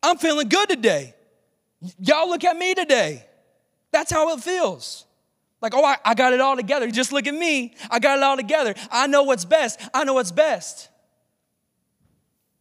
I'm 0.00 0.16
feeling 0.16 0.48
good 0.48 0.68
today. 0.68 1.14
Y'all 1.98 2.28
look 2.28 2.44
at 2.44 2.56
me 2.56 2.74
today. 2.74 3.26
That's 3.90 4.12
how 4.12 4.32
it 4.32 4.40
feels. 4.40 5.06
Like, 5.60 5.74
oh, 5.74 5.84
I, 5.84 5.96
I 6.04 6.14
got 6.14 6.32
it 6.32 6.40
all 6.40 6.54
together. 6.54 6.88
Just 6.88 7.10
look 7.10 7.26
at 7.26 7.34
me. 7.34 7.74
I 7.90 7.98
got 7.98 8.18
it 8.18 8.22
all 8.22 8.36
together. 8.36 8.74
I 8.92 9.08
know 9.08 9.24
what's 9.24 9.44
best. 9.44 9.80
I 9.92 10.04
know 10.04 10.14
what's 10.14 10.30
best. 10.30 10.88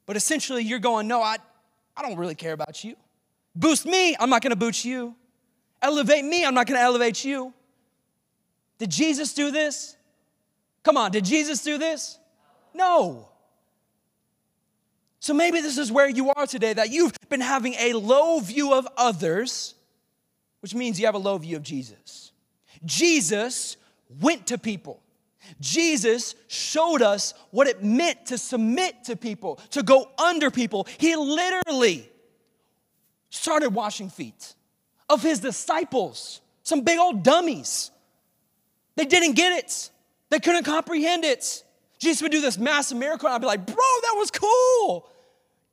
But 0.08 0.16
essentially, 0.16 0.64
you're 0.64 0.80
going, 0.80 1.08
no, 1.08 1.22
I, 1.22 1.38
I 1.96 2.02
don't 2.02 2.18
really 2.18 2.36
care 2.36 2.54
about 2.54 2.84
you. 2.84 2.96
Boost 3.56 3.86
me, 3.86 4.16
I'm 4.20 4.32
not 4.32 4.42
gonna 4.42 4.56
boost 4.56 4.84
you. 4.84 5.16
Elevate 5.80 6.26
me, 6.26 6.44
I'm 6.44 6.56
not 6.56 6.66
gonna 6.66 6.80
elevate 6.80 7.24
you. 7.24 7.54
Did 8.80 8.90
Jesus 8.90 9.34
do 9.36 9.52
this? 9.52 9.96
Come 10.84 10.98
on, 10.98 11.12
did 11.12 11.26
Jesus 11.26 11.64
do 11.64 11.78
this? 11.78 12.20
No. 12.74 13.30
So 15.20 15.34
maybe 15.34 15.62
this 15.62 15.78
is 15.78 15.92
where 15.92 16.10
you 16.10 16.32
are 16.32 16.46
today 16.46 16.74
that 16.74 16.92
you've 16.92 17.14
been 17.30 17.42
having 17.42 17.76
a 17.76 17.94
low 17.94 18.40
view 18.40 18.74
of 18.74 18.88
others, 18.98 19.76
which 20.60 20.76
means 20.76 21.00
you 21.00 21.06
have 21.06 21.16
a 21.16 21.20
low 21.20 21.38
view 21.38 21.56
of 21.56 21.64
Jesus. 21.64 22.34
Jesus 22.84 23.78
went 24.22 24.48
to 24.48 24.58
people. 24.58 25.02
Jesus 25.60 26.36
showed 26.48 27.02
us 27.02 27.34
what 27.52 27.68
it 27.68 27.84
meant 27.84 28.26
to 28.28 28.38
submit 28.38 29.06
to 29.06 29.16
people, 29.16 29.60
to 29.72 29.84
go 29.84 30.10
under 30.18 30.52
people. 30.52 30.88
He 30.98 31.16
literally 31.16 32.10
started 33.30 33.70
washing 33.70 34.10
feet 34.10 34.56
of 35.10 35.22
his 35.22 35.40
disciples, 35.40 36.42
some 36.64 36.82
big 36.82 37.00
old 37.00 37.24
dummies. 37.24 37.92
They 38.96 39.06
didn't 39.06 39.34
get 39.34 39.58
it, 39.58 39.90
they 40.34 40.40
couldn't 40.40 40.64
comprehend 40.64 41.26
it. 41.26 41.64
Jesus 42.00 42.24
would 42.24 42.32
do 42.32 42.42
this 42.42 42.58
massive 42.58 42.98
miracle, 42.98 43.28
and 43.28 43.36
I'd 43.36 43.42
be 43.42 43.46
like, 43.46 43.66
bro, 43.68 43.76
that 43.76 44.16
was 44.16 44.32
cool. 44.32 45.08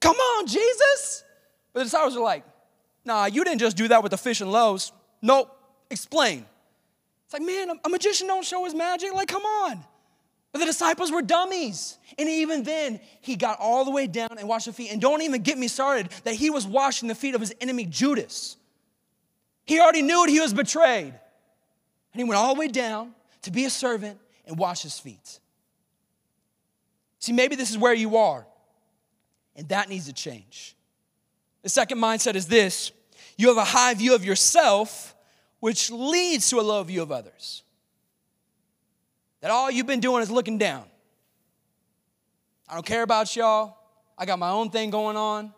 Come 0.01 0.17
on, 0.17 0.47
Jesus. 0.47 1.25
But 1.73 1.81
the 1.81 1.85
disciples 1.85 2.15
are 2.15 2.23
like, 2.23 2.45
nah, 3.03 3.25
you 3.25 3.43
didn't 3.43 3.61
just 3.61 3.75
do 3.75 3.89
that 3.89 4.03
with 4.03 4.11
the 4.11 4.19
fish 4.19 4.43
and 4.43 4.53
loaves. 4.53 4.93
Nope, 5.23 5.51
explain. 5.89 6.45
It's 7.25 7.33
like, 7.33 7.43
man, 7.43 7.71
a 7.83 7.89
magician 7.89 8.27
don't 8.27 8.45
show 8.45 8.63
his 8.65 8.75
magic. 8.75 9.15
Like, 9.15 9.29
come 9.29 9.43
on. 9.43 9.83
But 10.53 10.59
the 10.59 10.67
disciples 10.67 11.11
were 11.11 11.23
dummies. 11.23 11.97
And 12.19 12.29
even 12.29 12.63
then, 12.65 13.01
he 13.23 13.37
got 13.37 13.59
all 13.61 13.87
the 13.87 13.91
way 13.91 14.07
down 14.07 14.37
and 14.39 14.47
washed 14.47 14.67
the 14.67 14.75
feet. 14.75 14.93
And 14.93 15.01
don't 15.01 15.23
even 15.23 15.43
get 15.43 15.57
me 15.57 15.69
started 15.69 16.11
that 16.25 16.35
he 16.35 16.51
was 16.51 16.67
washing 16.67 17.09
the 17.09 17.15
feet 17.15 17.35
of 17.35 17.41
his 17.41 17.55
enemy, 17.63 17.87
Judas. 17.87 18.59
He 19.65 19.81
already 19.81 20.03
knew 20.03 20.25
it, 20.25 20.31
he 20.31 20.41
was 20.41 20.53
betrayed. 20.53 21.15
And 22.13 22.21
he 22.21 22.25
went 22.25 22.35
all 22.35 22.55
the 22.55 22.61
way 22.61 22.69
down 22.69 23.15
to 23.43 23.51
be 23.51 23.65
a 23.65 23.71
servant 23.71 24.19
and 24.51 24.59
wash 24.59 24.83
his 24.83 24.99
feet. 24.99 25.41
See, 27.21 27.33
maybe 27.33 27.57
this 27.57 27.71
is 27.71 27.79
where 27.79 27.95
you 27.95 28.17
are, 28.17 28.47
and 29.57 29.69
that 29.69 29.89
needs 29.89 30.07
to 30.07 30.13
change. 30.13 30.77
The 31.63 31.69
second 31.69 31.99
mindset 31.99 32.35
is 32.35 32.47
this 32.47 32.93
you 33.37 33.49
have 33.49 33.57
a 33.57 33.65
high 33.65 33.95
view 33.95 34.15
of 34.15 34.25
yourself 34.25 35.15
which 35.61 35.91
leads 35.91 36.49
to 36.51 36.59
a 36.59 36.63
low 36.63 36.83
view 36.83 37.03
of 37.03 37.13
others. 37.13 37.63
That 39.41 39.51
all 39.51 39.71
you've 39.71 39.87
been 39.87 40.01
doing 40.01 40.23
is 40.23 40.31
looking 40.31 40.59
down. 40.59 40.85
I 42.69 42.75
don't 42.75 42.85
care 42.85 43.03
about 43.03 43.35
y'all. 43.37 43.77
I 44.17 44.27
got 44.27 44.39
my 44.39 44.51
own 44.51 44.71
thing 44.71 44.91
going 44.91 45.17
on. 45.17 45.53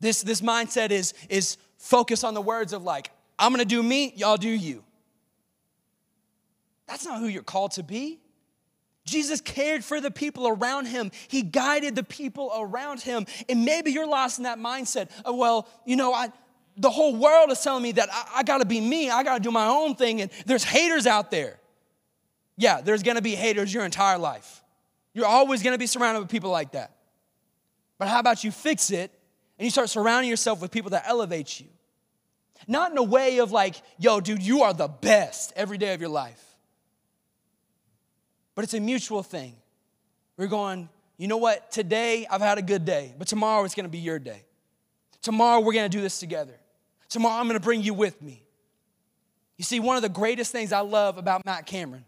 This, 0.00 0.22
this 0.22 0.40
mindset 0.40 0.90
is, 0.90 1.14
is 1.28 1.56
focus 1.78 2.24
on 2.24 2.34
the 2.34 2.40
words 2.40 2.72
of 2.72 2.82
like, 2.82 3.10
I'm 3.38 3.52
gonna 3.52 3.64
do 3.64 3.82
me, 3.82 4.12
y'all 4.16 4.36
do 4.36 4.48
you. 4.48 4.84
That's 6.86 7.04
not 7.04 7.20
who 7.20 7.26
you're 7.26 7.42
called 7.42 7.72
to 7.72 7.82
be. 7.82 8.20
Jesus 9.04 9.40
cared 9.40 9.84
for 9.84 10.00
the 10.00 10.10
people 10.10 10.48
around 10.48 10.86
him. 10.86 11.10
He 11.28 11.42
guided 11.42 11.94
the 11.94 12.04
people 12.04 12.50
around 12.56 13.00
him. 13.00 13.26
And 13.48 13.64
maybe 13.64 13.92
you're 13.92 14.06
lost 14.06 14.38
in 14.38 14.44
that 14.44 14.58
mindset 14.58 15.10
of, 15.24 15.36
well, 15.36 15.68
you 15.84 15.96
know, 15.96 16.12
I, 16.12 16.32
the 16.76 16.90
whole 16.90 17.14
world 17.14 17.50
is 17.50 17.60
telling 17.60 17.82
me 17.82 17.92
that 17.92 18.08
I, 18.10 18.24
I 18.36 18.42
got 18.42 18.58
to 18.58 18.64
be 18.64 18.80
me, 18.80 19.10
I 19.10 19.22
got 19.22 19.34
to 19.34 19.40
do 19.40 19.50
my 19.50 19.66
own 19.66 19.94
thing, 19.94 20.22
and 20.22 20.30
there's 20.46 20.64
haters 20.64 21.06
out 21.06 21.30
there. 21.30 21.58
Yeah, 22.56 22.80
there's 22.80 23.02
to 23.16 23.22
be 23.22 23.34
haters 23.34 23.72
your 23.72 23.84
entire 23.84 24.18
life. 24.18 24.62
You're 25.12 25.26
always 25.26 25.62
to 25.74 25.78
be 25.78 25.86
surrounded 25.86 26.20
with 26.20 26.30
people 26.30 26.50
like 26.50 26.72
that. 26.72 26.92
But 27.98 28.08
how 28.08 28.20
about 28.20 28.42
you 28.42 28.50
fix 28.50 28.90
it 28.90 29.12
and 29.58 29.64
you 29.64 29.70
start 29.70 29.88
surrounding 29.90 30.30
yourself 30.30 30.60
with 30.60 30.70
people 30.70 30.90
that 30.90 31.04
elevate 31.06 31.60
you? 31.60 31.66
Not 32.66 32.90
in 32.90 32.98
a 32.98 33.02
way 33.02 33.38
of 33.38 33.52
like, 33.52 33.76
yo, 33.98 34.20
dude, 34.20 34.42
you 34.42 34.62
are 34.62 34.72
the 34.72 34.88
best 34.88 35.52
every 35.56 35.78
day 35.78 35.94
of 35.94 36.00
your 36.00 36.10
life. 36.10 36.53
But 38.54 38.64
it's 38.64 38.74
a 38.74 38.80
mutual 38.80 39.22
thing. 39.22 39.54
We're 40.36 40.46
going, 40.46 40.88
you 41.16 41.28
know 41.28 41.36
what? 41.36 41.70
Today 41.70 42.26
I've 42.30 42.40
had 42.40 42.58
a 42.58 42.62
good 42.62 42.84
day, 42.84 43.14
but 43.18 43.28
tomorrow 43.28 43.64
it's 43.64 43.74
going 43.74 43.84
to 43.84 43.90
be 43.90 43.98
your 43.98 44.18
day. 44.18 44.42
Tomorrow 45.22 45.60
we're 45.60 45.72
going 45.72 45.90
to 45.90 45.96
do 45.96 46.02
this 46.02 46.18
together. 46.18 46.58
Tomorrow 47.08 47.40
I'm 47.40 47.46
going 47.46 47.58
to 47.58 47.64
bring 47.64 47.82
you 47.82 47.94
with 47.94 48.20
me. 48.20 48.42
You 49.56 49.64
see, 49.64 49.80
one 49.80 49.96
of 49.96 50.02
the 50.02 50.08
greatest 50.08 50.50
things 50.52 50.72
I 50.72 50.80
love 50.80 51.16
about 51.16 51.44
Matt 51.44 51.66
Cameron 51.66 52.04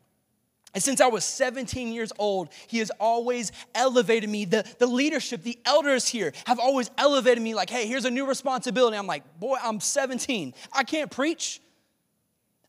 and 0.77 0.83
since 0.83 1.01
I 1.01 1.07
was 1.07 1.25
17 1.25 1.91
years 1.91 2.13
old, 2.19 2.51
he 2.67 2.81
has 2.81 2.91
always 3.01 3.51
elevated 3.75 4.29
me. 4.29 4.45
The, 4.45 4.63
the 4.79 4.87
leadership, 4.87 5.43
the 5.43 5.59
elders 5.65 6.07
here 6.07 6.35
have 6.45 6.59
always 6.59 6.91
elevated 6.99 7.43
me 7.43 7.55
like, 7.55 7.71
hey, 7.71 7.87
here's 7.87 8.05
a 8.05 8.11
new 8.11 8.27
responsibility. 8.27 8.99
I'm 8.99 9.07
like, 9.07 9.41
boy, 9.41 9.57
I'm 9.63 9.81
17. 9.81 10.53
I 10.75 10.85
can't 10.85 11.11
preach. 11.11 11.63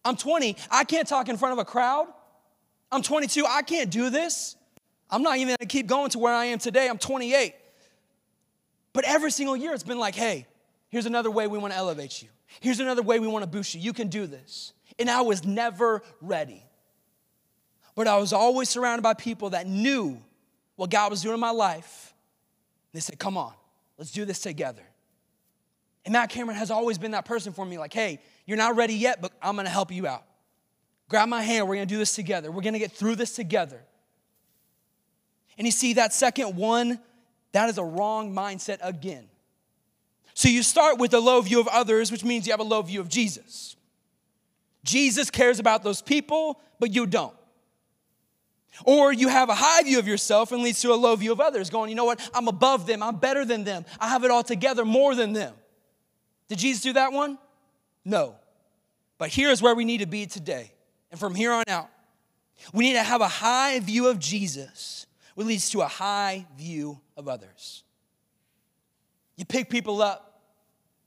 I'm 0.05 0.15
20. 0.15 0.55
I 0.71 0.85
can't 0.85 1.05
talk 1.05 1.27
in 1.27 1.35
front 1.35 1.51
of 1.51 1.59
a 1.59 1.65
crowd. 1.65 2.07
I'm 2.91 3.01
22. 3.01 3.45
I 3.47 3.61
can't 3.61 3.89
do 3.89 4.09
this. 4.09 4.55
I'm 5.09 5.23
not 5.23 5.37
even 5.37 5.55
gonna 5.59 5.67
keep 5.67 5.87
going 5.87 6.09
to 6.11 6.19
where 6.19 6.33
I 6.33 6.45
am 6.45 6.59
today. 6.59 6.87
I'm 6.87 6.97
28. 6.97 7.53
But 8.93 9.05
every 9.05 9.31
single 9.31 9.55
year, 9.55 9.73
it's 9.73 9.83
been 9.83 9.99
like, 9.99 10.15
hey, 10.15 10.47
here's 10.89 11.05
another 11.05 11.31
way 11.31 11.47
we 11.47 11.57
wanna 11.57 11.75
elevate 11.75 12.21
you. 12.21 12.29
Here's 12.59 12.79
another 12.79 13.01
way 13.01 13.19
we 13.19 13.27
wanna 13.27 13.47
boost 13.47 13.75
you. 13.75 13.81
You 13.81 13.93
can 13.93 14.07
do 14.07 14.27
this. 14.27 14.73
And 14.99 15.09
I 15.09 15.21
was 15.21 15.45
never 15.45 16.01
ready. 16.21 16.63
But 17.95 18.07
I 18.07 18.17
was 18.17 18.33
always 18.33 18.69
surrounded 18.69 19.01
by 19.01 19.13
people 19.13 19.51
that 19.51 19.67
knew 19.67 20.21
what 20.75 20.89
God 20.89 21.11
was 21.11 21.21
doing 21.21 21.33
in 21.33 21.39
my 21.39 21.51
life. 21.51 22.13
They 22.93 22.99
said, 22.99 23.19
come 23.19 23.37
on, 23.37 23.53
let's 23.97 24.11
do 24.11 24.25
this 24.25 24.39
together. 24.39 24.83
And 26.05 26.13
Matt 26.13 26.29
Cameron 26.29 26.57
has 26.57 26.71
always 26.71 26.97
been 26.97 27.11
that 27.11 27.25
person 27.25 27.53
for 27.53 27.65
me, 27.65 27.77
like, 27.77 27.93
hey, 27.93 28.21
you're 28.45 28.57
not 28.57 28.75
ready 28.75 28.93
yet, 28.93 29.21
but 29.21 29.33
I'm 29.41 29.55
gonna 29.55 29.69
help 29.69 29.91
you 29.91 30.07
out. 30.07 30.23
Grab 31.09 31.29
my 31.29 31.41
hand, 31.41 31.67
we're 31.67 31.75
gonna 31.75 31.85
do 31.85 31.97
this 31.97 32.15
together. 32.15 32.51
We're 32.51 32.61
gonna 32.61 32.79
get 32.79 32.91
through 32.91 33.15
this 33.15 33.35
together. 33.35 33.81
And 35.57 35.65
you 35.65 35.71
see, 35.71 35.93
that 35.93 36.13
second 36.13 36.55
one, 36.55 36.99
that 37.51 37.69
is 37.69 37.77
a 37.77 37.83
wrong 37.83 38.33
mindset 38.33 38.77
again. 38.81 39.27
So 40.33 40.49
you 40.49 40.61
start 40.61 40.99
with 40.99 41.13
a 41.13 41.19
low 41.19 41.41
view 41.41 41.59
of 41.59 41.67
others, 41.67 42.11
which 42.11 42.23
means 42.23 42.45
you 42.45 42.53
have 42.53 42.59
a 42.59 42.63
low 42.63 42.81
view 42.81 42.99
of 42.99 43.09
Jesus. 43.09 43.75
Jesus 44.83 45.31
cares 45.31 45.59
about 45.59 45.83
those 45.83 46.01
people, 46.01 46.61
but 46.79 46.93
you 46.93 47.07
don't. 47.07 47.33
Or 48.85 49.11
you 49.11 49.27
have 49.29 49.49
a 49.49 49.55
high 49.55 49.81
view 49.81 49.97
of 49.97 50.07
yourself 50.07 50.51
and 50.51 50.61
leads 50.61 50.81
to 50.81 50.93
a 50.93 50.95
low 50.95 51.15
view 51.15 51.31
of 51.31 51.39
others, 51.39 51.69
going, 51.71 51.89
you 51.89 51.95
know 51.95 52.05
what, 52.05 52.29
I'm 52.33 52.47
above 52.47 52.85
them, 52.85 53.01
I'm 53.01 53.15
better 53.15 53.43
than 53.43 53.63
them, 53.63 53.85
I 53.99 54.09
have 54.09 54.23
it 54.23 54.29
all 54.29 54.43
together 54.43 54.85
more 54.85 55.15
than 55.15 55.33
them. 55.33 55.55
Did 56.47 56.59
Jesus 56.59 56.83
do 56.83 56.93
that 56.93 57.11
one? 57.11 57.39
No. 58.05 58.35
But 59.17 59.29
here's 59.29 59.61
where 59.61 59.73
we 59.73 59.85
need 59.85 59.99
to 59.99 60.05
be 60.05 60.27
today. 60.27 60.71
And 61.11 61.19
from 61.19 61.35
here 61.35 61.51
on 61.51 61.63
out, 61.67 61.89
we 62.73 62.85
need 62.85 62.93
to 62.93 63.03
have 63.03 63.21
a 63.21 63.27
high 63.27 63.79
view 63.79 64.07
of 64.07 64.19
Jesus, 64.19 65.05
which 65.35 65.47
leads 65.47 65.69
to 65.71 65.81
a 65.81 65.87
high 65.87 66.45
view 66.57 66.99
of 67.15 67.27
others. 67.27 67.83
You 69.35 69.45
pick 69.45 69.69
people 69.69 70.01
up, 70.01 70.41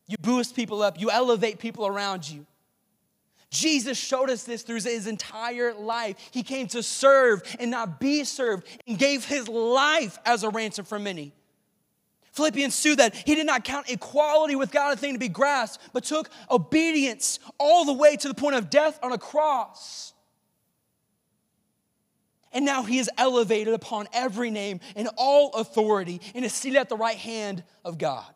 you 0.07 0.17
boost 0.21 0.55
people 0.55 0.83
up, 0.83 1.01
you 1.01 1.11
elevate 1.11 1.59
people 1.59 1.87
around 1.87 2.29
you. 2.29 2.47
Jesus 3.51 3.99
showed 3.99 4.31
us 4.31 4.45
this 4.45 4.63
through 4.63 4.77
his 4.77 5.09
entire 5.09 5.75
life. 5.75 6.17
He 6.31 6.45
came 6.45 6.69
to 6.69 6.83
serve 6.83 7.43
and 7.59 7.71
not 7.71 7.99
be 7.99 8.23
served 8.23 8.67
and 8.87 8.97
gave 8.97 9.25
his 9.25 9.49
life 9.49 10.19
as 10.25 10.45
a 10.45 10.51
ransom 10.51 10.85
for 10.85 11.01
many. 11.01 11.33
Philippians 12.33 12.81
2 12.83 12.97
that 12.97 13.15
he 13.15 13.35
did 13.35 13.47
not 13.47 13.65
count 13.65 13.91
equality 13.91 14.55
with 14.55 14.71
God 14.71 14.93
a 14.93 14.97
thing 14.97 15.15
to 15.15 15.19
be 15.19 15.29
grasped, 15.29 15.83
but 15.93 16.05
took 16.05 16.31
obedience 16.51 17.39
all 17.59 17.85
the 17.85 17.93
way 17.93 18.17
to 18.17 18.29
the 18.29 18.35
point 18.35 18.57
of 18.57 18.71
death 18.71 18.99
on 19.03 19.13
a 19.13 19.19
cross. 19.19 20.13
And 22.53 22.65
now 22.65 22.83
he 22.83 22.99
is 22.99 23.09
elevated 23.17 23.75
upon 23.75 24.09
every 24.13 24.51
name 24.51 24.81
and 24.97 25.09
all 25.17 25.51
authority 25.53 26.21
and 26.35 26.45
is 26.45 26.53
seated 26.53 26.79
at 26.79 26.89
the 26.89 26.97
right 26.97 27.17
hand 27.17 27.63
of 27.85 27.99
God. 27.99 28.27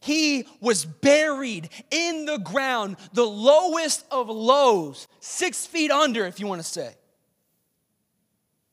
He 0.00 0.46
was 0.60 0.84
buried 0.84 1.68
in 1.92 2.24
the 2.26 2.38
ground, 2.38 2.96
the 3.12 3.24
lowest 3.24 4.04
of 4.10 4.28
lows, 4.28 5.06
six 5.20 5.64
feet 5.64 5.92
under, 5.92 6.26
if 6.26 6.40
you 6.40 6.46
want 6.48 6.60
to 6.60 6.66
say. 6.66 6.94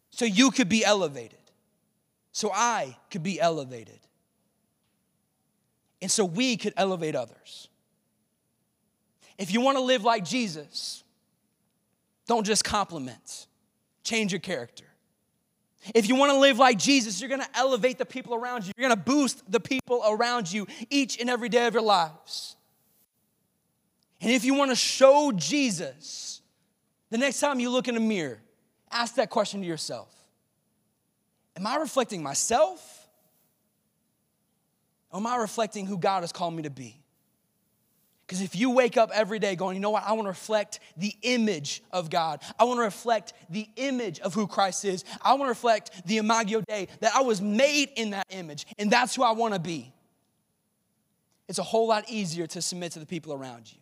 So 0.10 0.26
you 0.26 0.50
could 0.50 0.70
be 0.70 0.84
elevated. 0.84 1.39
So 2.32 2.52
I 2.54 2.98
could 3.12 3.24
be 3.24 3.40
elevated. 3.40 4.00
And 6.02 6.10
so 6.10 6.24
we 6.24 6.58
could 6.58 6.74
elevate 6.78 7.16
others. 7.16 7.68
If 9.38 9.54
you 9.54 9.62
want 9.62 9.78
to 9.78 9.84
live 9.84 10.04
like 10.04 10.26
Jesus, 10.26 11.04
don't 12.28 12.46
just 12.46 12.64
compliment, 12.64 13.48
change 14.04 14.32
your 14.32 14.40
character. 14.40 14.86
If 15.96 16.10
you 16.10 16.16
want 16.16 16.32
to 16.32 16.38
live 16.38 16.58
like 16.58 16.78
Jesus, 16.78 17.22
you're 17.22 17.30
going 17.30 17.42
to 17.42 17.58
elevate 17.58 17.98
the 17.98 18.06
people 18.06 18.36
around 18.36 18.66
you. 18.66 18.74
You're 18.78 18.90
going 18.90 19.00
to 19.00 19.04
boost 19.04 19.50
the 19.50 19.62
people 19.62 20.04
around 20.06 20.52
you 20.52 20.68
each 20.90 21.20
and 21.20 21.30
every 21.30 21.50
day 21.50 21.68
of 21.68 21.74
your 21.74 21.84
lives. 21.84 22.58
And 24.22 24.32
if 24.32 24.44
you 24.44 24.54
want 24.54 24.72
to 24.72 24.76
show 24.76 25.32
Jesus, 25.32 26.42
the 27.10 27.18
next 27.18 27.40
time 27.40 27.60
you 27.60 27.70
look 27.70 27.88
in 27.88 27.96
a 27.96 28.02
mirror, 28.02 28.42
ask 28.92 29.16
that 29.16 29.30
question 29.30 29.62
to 29.62 29.68
yourself 29.68 30.14
Am 31.60 31.68
I 31.68 31.76
reflecting 31.76 32.24
myself? 32.24 33.08
Or 35.12 35.20
am 35.20 35.28
I 35.28 35.36
reflecting 35.38 35.86
who 35.86 35.98
God 35.98 36.22
has 36.22 36.32
called 36.32 36.54
me 36.54 36.64
to 36.64 36.70
be? 36.70 36.96
Because 38.26 38.42
if 38.42 38.56
you 38.56 38.70
wake 38.70 38.96
up 38.96 39.10
every 39.12 39.40
day 39.40 39.56
going, 39.56 39.76
you 39.76 39.82
know 39.82 39.90
what, 39.90 40.04
I 40.06 40.14
want 40.14 40.26
to 40.26 40.30
reflect 40.30 40.80
the 40.96 41.14
image 41.24 41.82
of 41.92 42.10
God. 42.10 42.42
I 42.60 42.64
want 42.64 42.78
to 42.78 42.84
reflect 42.84 43.34
the 43.50 43.68
image 43.76 44.20
of 44.20 44.36
who 44.36 44.46
Christ 44.46 44.86
is. 44.86 45.04
I 45.22 45.32
want 45.34 45.46
to 45.46 45.50
reflect 45.50 46.06
the 46.06 46.20
Imago 46.20 46.62
Dei, 46.62 46.88
that 47.00 47.16
I 47.16 47.22
was 47.22 47.42
made 47.42 47.90
in 47.96 48.12
that 48.12 48.28
image, 48.30 48.68
and 48.78 48.92
that's 48.92 49.16
who 49.16 49.24
I 49.24 49.32
want 49.32 49.56
to 49.56 49.60
be. 49.60 49.92
It's 51.48 51.58
a 51.58 51.64
whole 51.64 51.88
lot 51.88 52.06
easier 52.08 52.46
to 52.48 52.62
submit 52.62 52.92
to 52.92 53.00
the 53.00 53.08
people 53.08 53.34
around 53.34 53.72
you. 53.72 53.80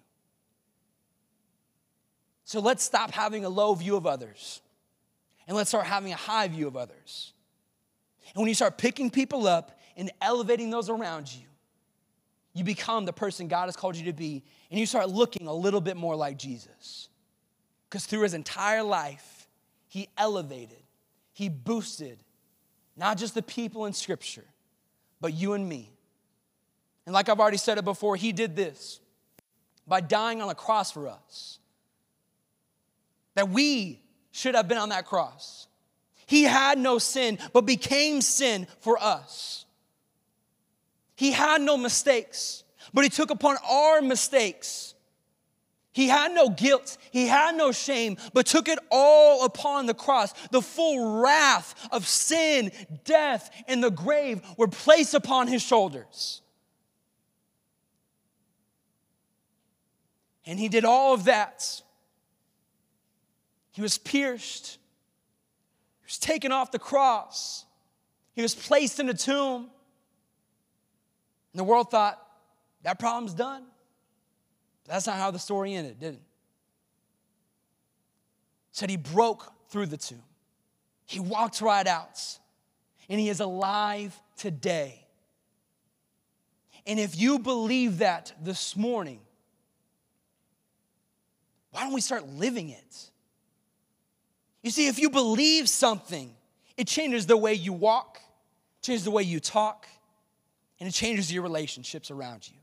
So 2.45 2.61
let's 2.61 2.83
stop 2.83 3.11
having 3.11 3.43
a 3.43 3.49
low 3.49 3.75
view 3.75 3.97
of 3.97 4.07
others 4.07 4.61
and 5.47 5.57
let's 5.57 5.69
start 5.69 5.85
having 5.85 6.13
a 6.13 6.17
high 6.17 6.47
view 6.47 6.67
of 6.67 6.77
others. 6.77 7.33
And 8.33 8.41
when 8.41 8.47
you 8.47 8.55
start 8.55 8.77
picking 8.77 9.09
people 9.09 9.47
up 9.47 9.79
and 9.95 10.11
elevating 10.21 10.69
those 10.69 10.89
around 10.89 11.33
you, 11.33 11.45
you 12.53 12.63
become 12.63 13.05
the 13.05 13.13
person 13.13 13.47
God 13.47 13.65
has 13.65 13.75
called 13.75 13.95
you 13.95 14.05
to 14.05 14.13
be, 14.13 14.43
and 14.71 14.79
you 14.79 14.85
start 14.85 15.09
looking 15.09 15.47
a 15.47 15.53
little 15.53 15.81
bit 15.81 15.95
more 15.95 16.15
like 16.15 16.37
Jesus. 16.37 17.09
Because 17.89 18.05
through 18.05 18.21
his 18.21 18.33
entire 18.33 18.83
life, 18.83 19.47
he 19.87 20.09
elevated, 20.17 20.83
he 21.33 21.49
boosted 21.49 22.19
not 22.95 23.17
just 23.17 23.35
the 23.35 23.43
people 23.43 23.85
in 23.85 23.93
Scripture, 23.93 24.43
but 25.21 25.33
you 25.33 25.53
and 25.53 25.67
me. 25.67 25.91
And 27.05 27.13
like 27.13 27.29
I've 27.29 27.39
already 27.39 27.57
said 27.57 27.77
it 27.77 27.85
before, 27.85 28.15
he 28.15 28.31
did 28.31 28.55
this 28.55 28.99
by 29.87 30.01
dying 30.01 30.41
on 30.41 30.49
a 30.49 30.55
cross 30.55 30.91
for 30.91 31.07
us 31.07 31.59
that 33.35 33.49
we 33.49 34.01
should 34.31 34.55
have 34.55 34.67
been 34.67 34.79
on 34.79 34.89
that 34.89 35.05
cross. 35.05 35.66
He 36.27 36.43
had 36.43 36.77
no 36.77 36.99
sin, 36.99 37.39
but 37.53 37.61
became 37.61 38.21
sin 38.21 38.67
for 38.79 39.01
us. 39.01 39.65
He 41.15 41.31
had 41.31 41.61
no 41.61 41.77
mistakes, 41.77 42.63
but 42.93 43.03
He 43.03 43.09
took 43.09 43.31
upon 43.31 43.57
our 43.67 44.01
mistakes. 44.01 44.93
He 45.91 46.09
had 46.09 46.33
no 46.33 46.49
guilt, 46.49 46.97
He 47.09 47.25
had 47.25 47.55
no 47.55 47.71
shame, 47.71 48.17
but 48.33 48.45
took 48.45 48.67
it 48.67 48.77
all 48.91 49.45
upon 49.45 49.87
the 49.87 49.95
cross. 49.95 50.33
The 50.51 50.61
full 50.61 51.21
wrath 51.21 51.73
of 51.91 52.07
sin, 52.07 52.71
death, 53.03 53.49
and 53.67 53.83
the 53.83 53.89
grave 53.89 54.41
were 54.57 54.67
placed 54.67 55.15
upon 55.15 55.47
His 55.47 55.63
shoulders. 55.63 56.43
And 60.45 60.59
He 60.59 60.69
did 60.69 60.85
all 60.85 61.15
of 61.15 61.23
that 61.23 61.81
he 63.77 63.83
was 63.83 63.99
pierced. 63.99 64.79
Was 66.07 66.17
taken 66.17 66.51
off 66.51 66.71
the 66.71 66.79
cross. 66.79 67.65
He 68.33 68.41
was 68.41 68.55
placed 68.55 68.99
in 68.99 69.09
a 69.09 69.13
tomb. 69.13 69.69
And 71.53 71.59
the 71.59 71.63
world 71.63 71.91
thought, 71.91 72.19
that 72.83 72.97
problem's 72.97 73.33
done. 73.33 73.63
But 74.85 74.93
that's 74.93 75.07
not 75.07 75.17
how 75.17 75.31
the 75.31 75.39
story 75.39 75.73
ended, 75.73 75.99
did 75.99 76.13
it? 76.15 76.21
said 78.71 78.91
he 78.91 78.97
broke 78.97 79.51
through 79.69 79.87
the 79.87 79.97
tomb. 79.97 80.21
He 81.07 81.19
walked 81.19 81.61
right 81.61 81.87
out. 81.87 82.21
And 83.09 83.19
he 83.19 83.27
is 83.27 83.39
alive 83.39 84.19
today. 84.37 85.03
And 86.85 86.99
if 86.99 87.19
you 87.19 87.39
believe 87.39 87.97
that 87.97 88.33
this 88.41 88.75
morning, 88.75 89.19
why 91.71 91.81
don't 91.81 91.93
we 91.93 92.01
start 92.01 92.27
living 92.27 92.69
it? 92.69 93.11
You 94.67 94.71
see, 94.71 94.87
if 94.87 94.99
you 94.99 95.09
believe 95.09 95.69
something, 95.69 96.35
it 96.75 96.89
changes 96.89 97.25
the 97.25 97.37
way 97.37 97.53
you 97.53 97.71
walk, 97.71 98.19
changes 98.81 99.05
the 99.05 99.11
way 99.11 99.23
you 99.23 99.39
talk, 99.39 99.87
and 100.81 100.89
it 100.89 100.91
changes 100.91 101.31
your 101.31 101.41
relationships 101.41 102.11
around 102.11 102.49
you. 102.49 102.57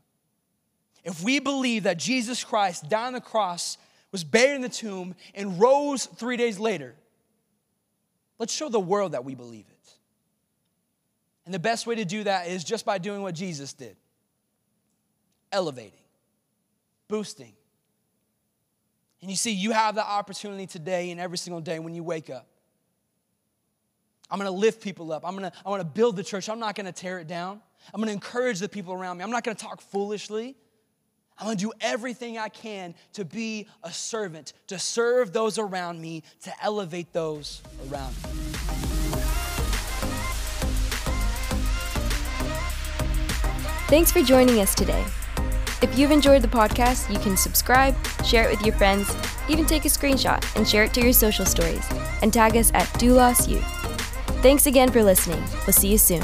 If 1.03 1.23
we 1.23 1.39
believe 1.39 1.81
that 1.81 1.97
Jesus 1.97 2.43
Christ 2.43 2.89
died 2.89 3.07
on 3.07 3.13
the 3.13 3.21
cross, 3.21 3.79
was 4.11 4.23
buried 4.23 4.53
in 4.53 4.61
the 4.61 4.69
tomb, 4.69 5.15
and 5.33 5.59
rose 5.59 6.05
three 6.05 6.37
days 6.37 6.59
later, 6.59 6.93
let's 8.37 8.53
show 8.53 8.69
the 8.69 8.79
world 8.79 9.13
that 9.13 9.25
we 9.25 9.33
believe 9.33 9.65
it. 9.67 9.93
And 11.45 11.51
the 11.55 11.57
best 11.57 11.87
way 11.87 11.95
to 11.95 12.05
do 12.05 12.23
that 12.25 12.49
is 12.49 12.63
just 12.63 12.85
by 12.85 12.99
doing 12.99 13.23
what 13.23 13.33
Jesus 13.33 13.73
did 13.73 13.97
elevating, 15.51 16.03
boosting, 17.07 17.53
and 19.25 19.31
you 19.31 19.35
see, 19.35 19.53
you 19.53 19.71
have 19.71 19.95
the 19.95 20.07
opportunity 20.07 20.67
today 20.67 21.09
and 21.09 21.19
every 21.19 21.39
single 21.39 21.59
day 21.59 21.79
when 21.79 21.95
you 21.95 22.03
wake 22.03 22.29
up. 22.29 22.45
I'm 24.29 24.37
gonna 24.37 24.51
lift 24.51 24.83
people 24.83 25.11
up. 25.11 25.23
I'm 25.25 25.33
gonna, 25.33 25.51
I 25.65 25.69
wanna 25.71 25.83
build 25.83 26.15
the 26.15 26.23
church. 26.23 26.47
I'm 26.47 26.59
not 26.59 26.75
gonna 26.75 26.91
tear 26.91 27.17
it 27.17 27.25
down. 27.25 27.59
I'm 27.91 27.99
gonna 27.99 28.11
encourage 28.11 28.59
the 28.59 28.69
people 28.69 28.93
around 28.93 29.17
me. 29.17 29.23
I'm 29.23 29.31
not 29.31 29.43
gonna 29.43 29.55
talk 29.55 29.81
foolishly. 29.81 30.55
I'm 31.39 31.47
gonna 31.47 31.55
do 31.55 31.73
everything 31.81 32.37
I 32.37 32.49
can 32.49 32.93
to 33.13 33.25
be 33.25 33.65
a 33.81 33.91
servant, 33.91 34.53
to 34.67 34.77
serve 34.77 35.33
those 35.33 35.57
around 35.57 35.99
me, 35.99 36.21
to 36.43 36.53
elevate 36.61 37.11
those 37.11 37.63
around 37.89 38.13
me. 38.17 38.29
Thanks 43.87 44.11
for 44.11 44.21
joining 44.21 44.59
us 44.59 44.75
today. 44.75 45.03
If 45.81 45.97
you've 45.97 46.11
enjoyed 46.11 46.41
the 46.41 46.47
podcast, 46.47 47.11
you 47.11 47.19
can 47.19 47.35
subscribe, 47.35 47.95
share 48.23 48.47
it 48.47 48.51
with 48.51 48.65
your 48.65 48.75
friends, 48.75 49.13
even 49.49 49.65
take 49.65 49.85
a 49.85 49.89
screenshot 49.89 50.43
and 50.55 50.67
share 50.67 50.83
it 50.83 50.93
to 50.93 51.01
your 51.01 51.13
social 51.13 51.45
stories, 51.45 51.85
and 52.21 52.33
tag 52.33 52.55
us 52.55 52.71
at 52.73 52.87
Doulos 52.99 53.47
Youth. 53.47 53.63
Thanks 54.41 54.67
again 54.67 54.91
for 54.91 55.03
listening. 55.03 55.43
We'll 55.65 55.73
see 55.73 55.89
you 55.89 55.97
soon. 55.97 56.23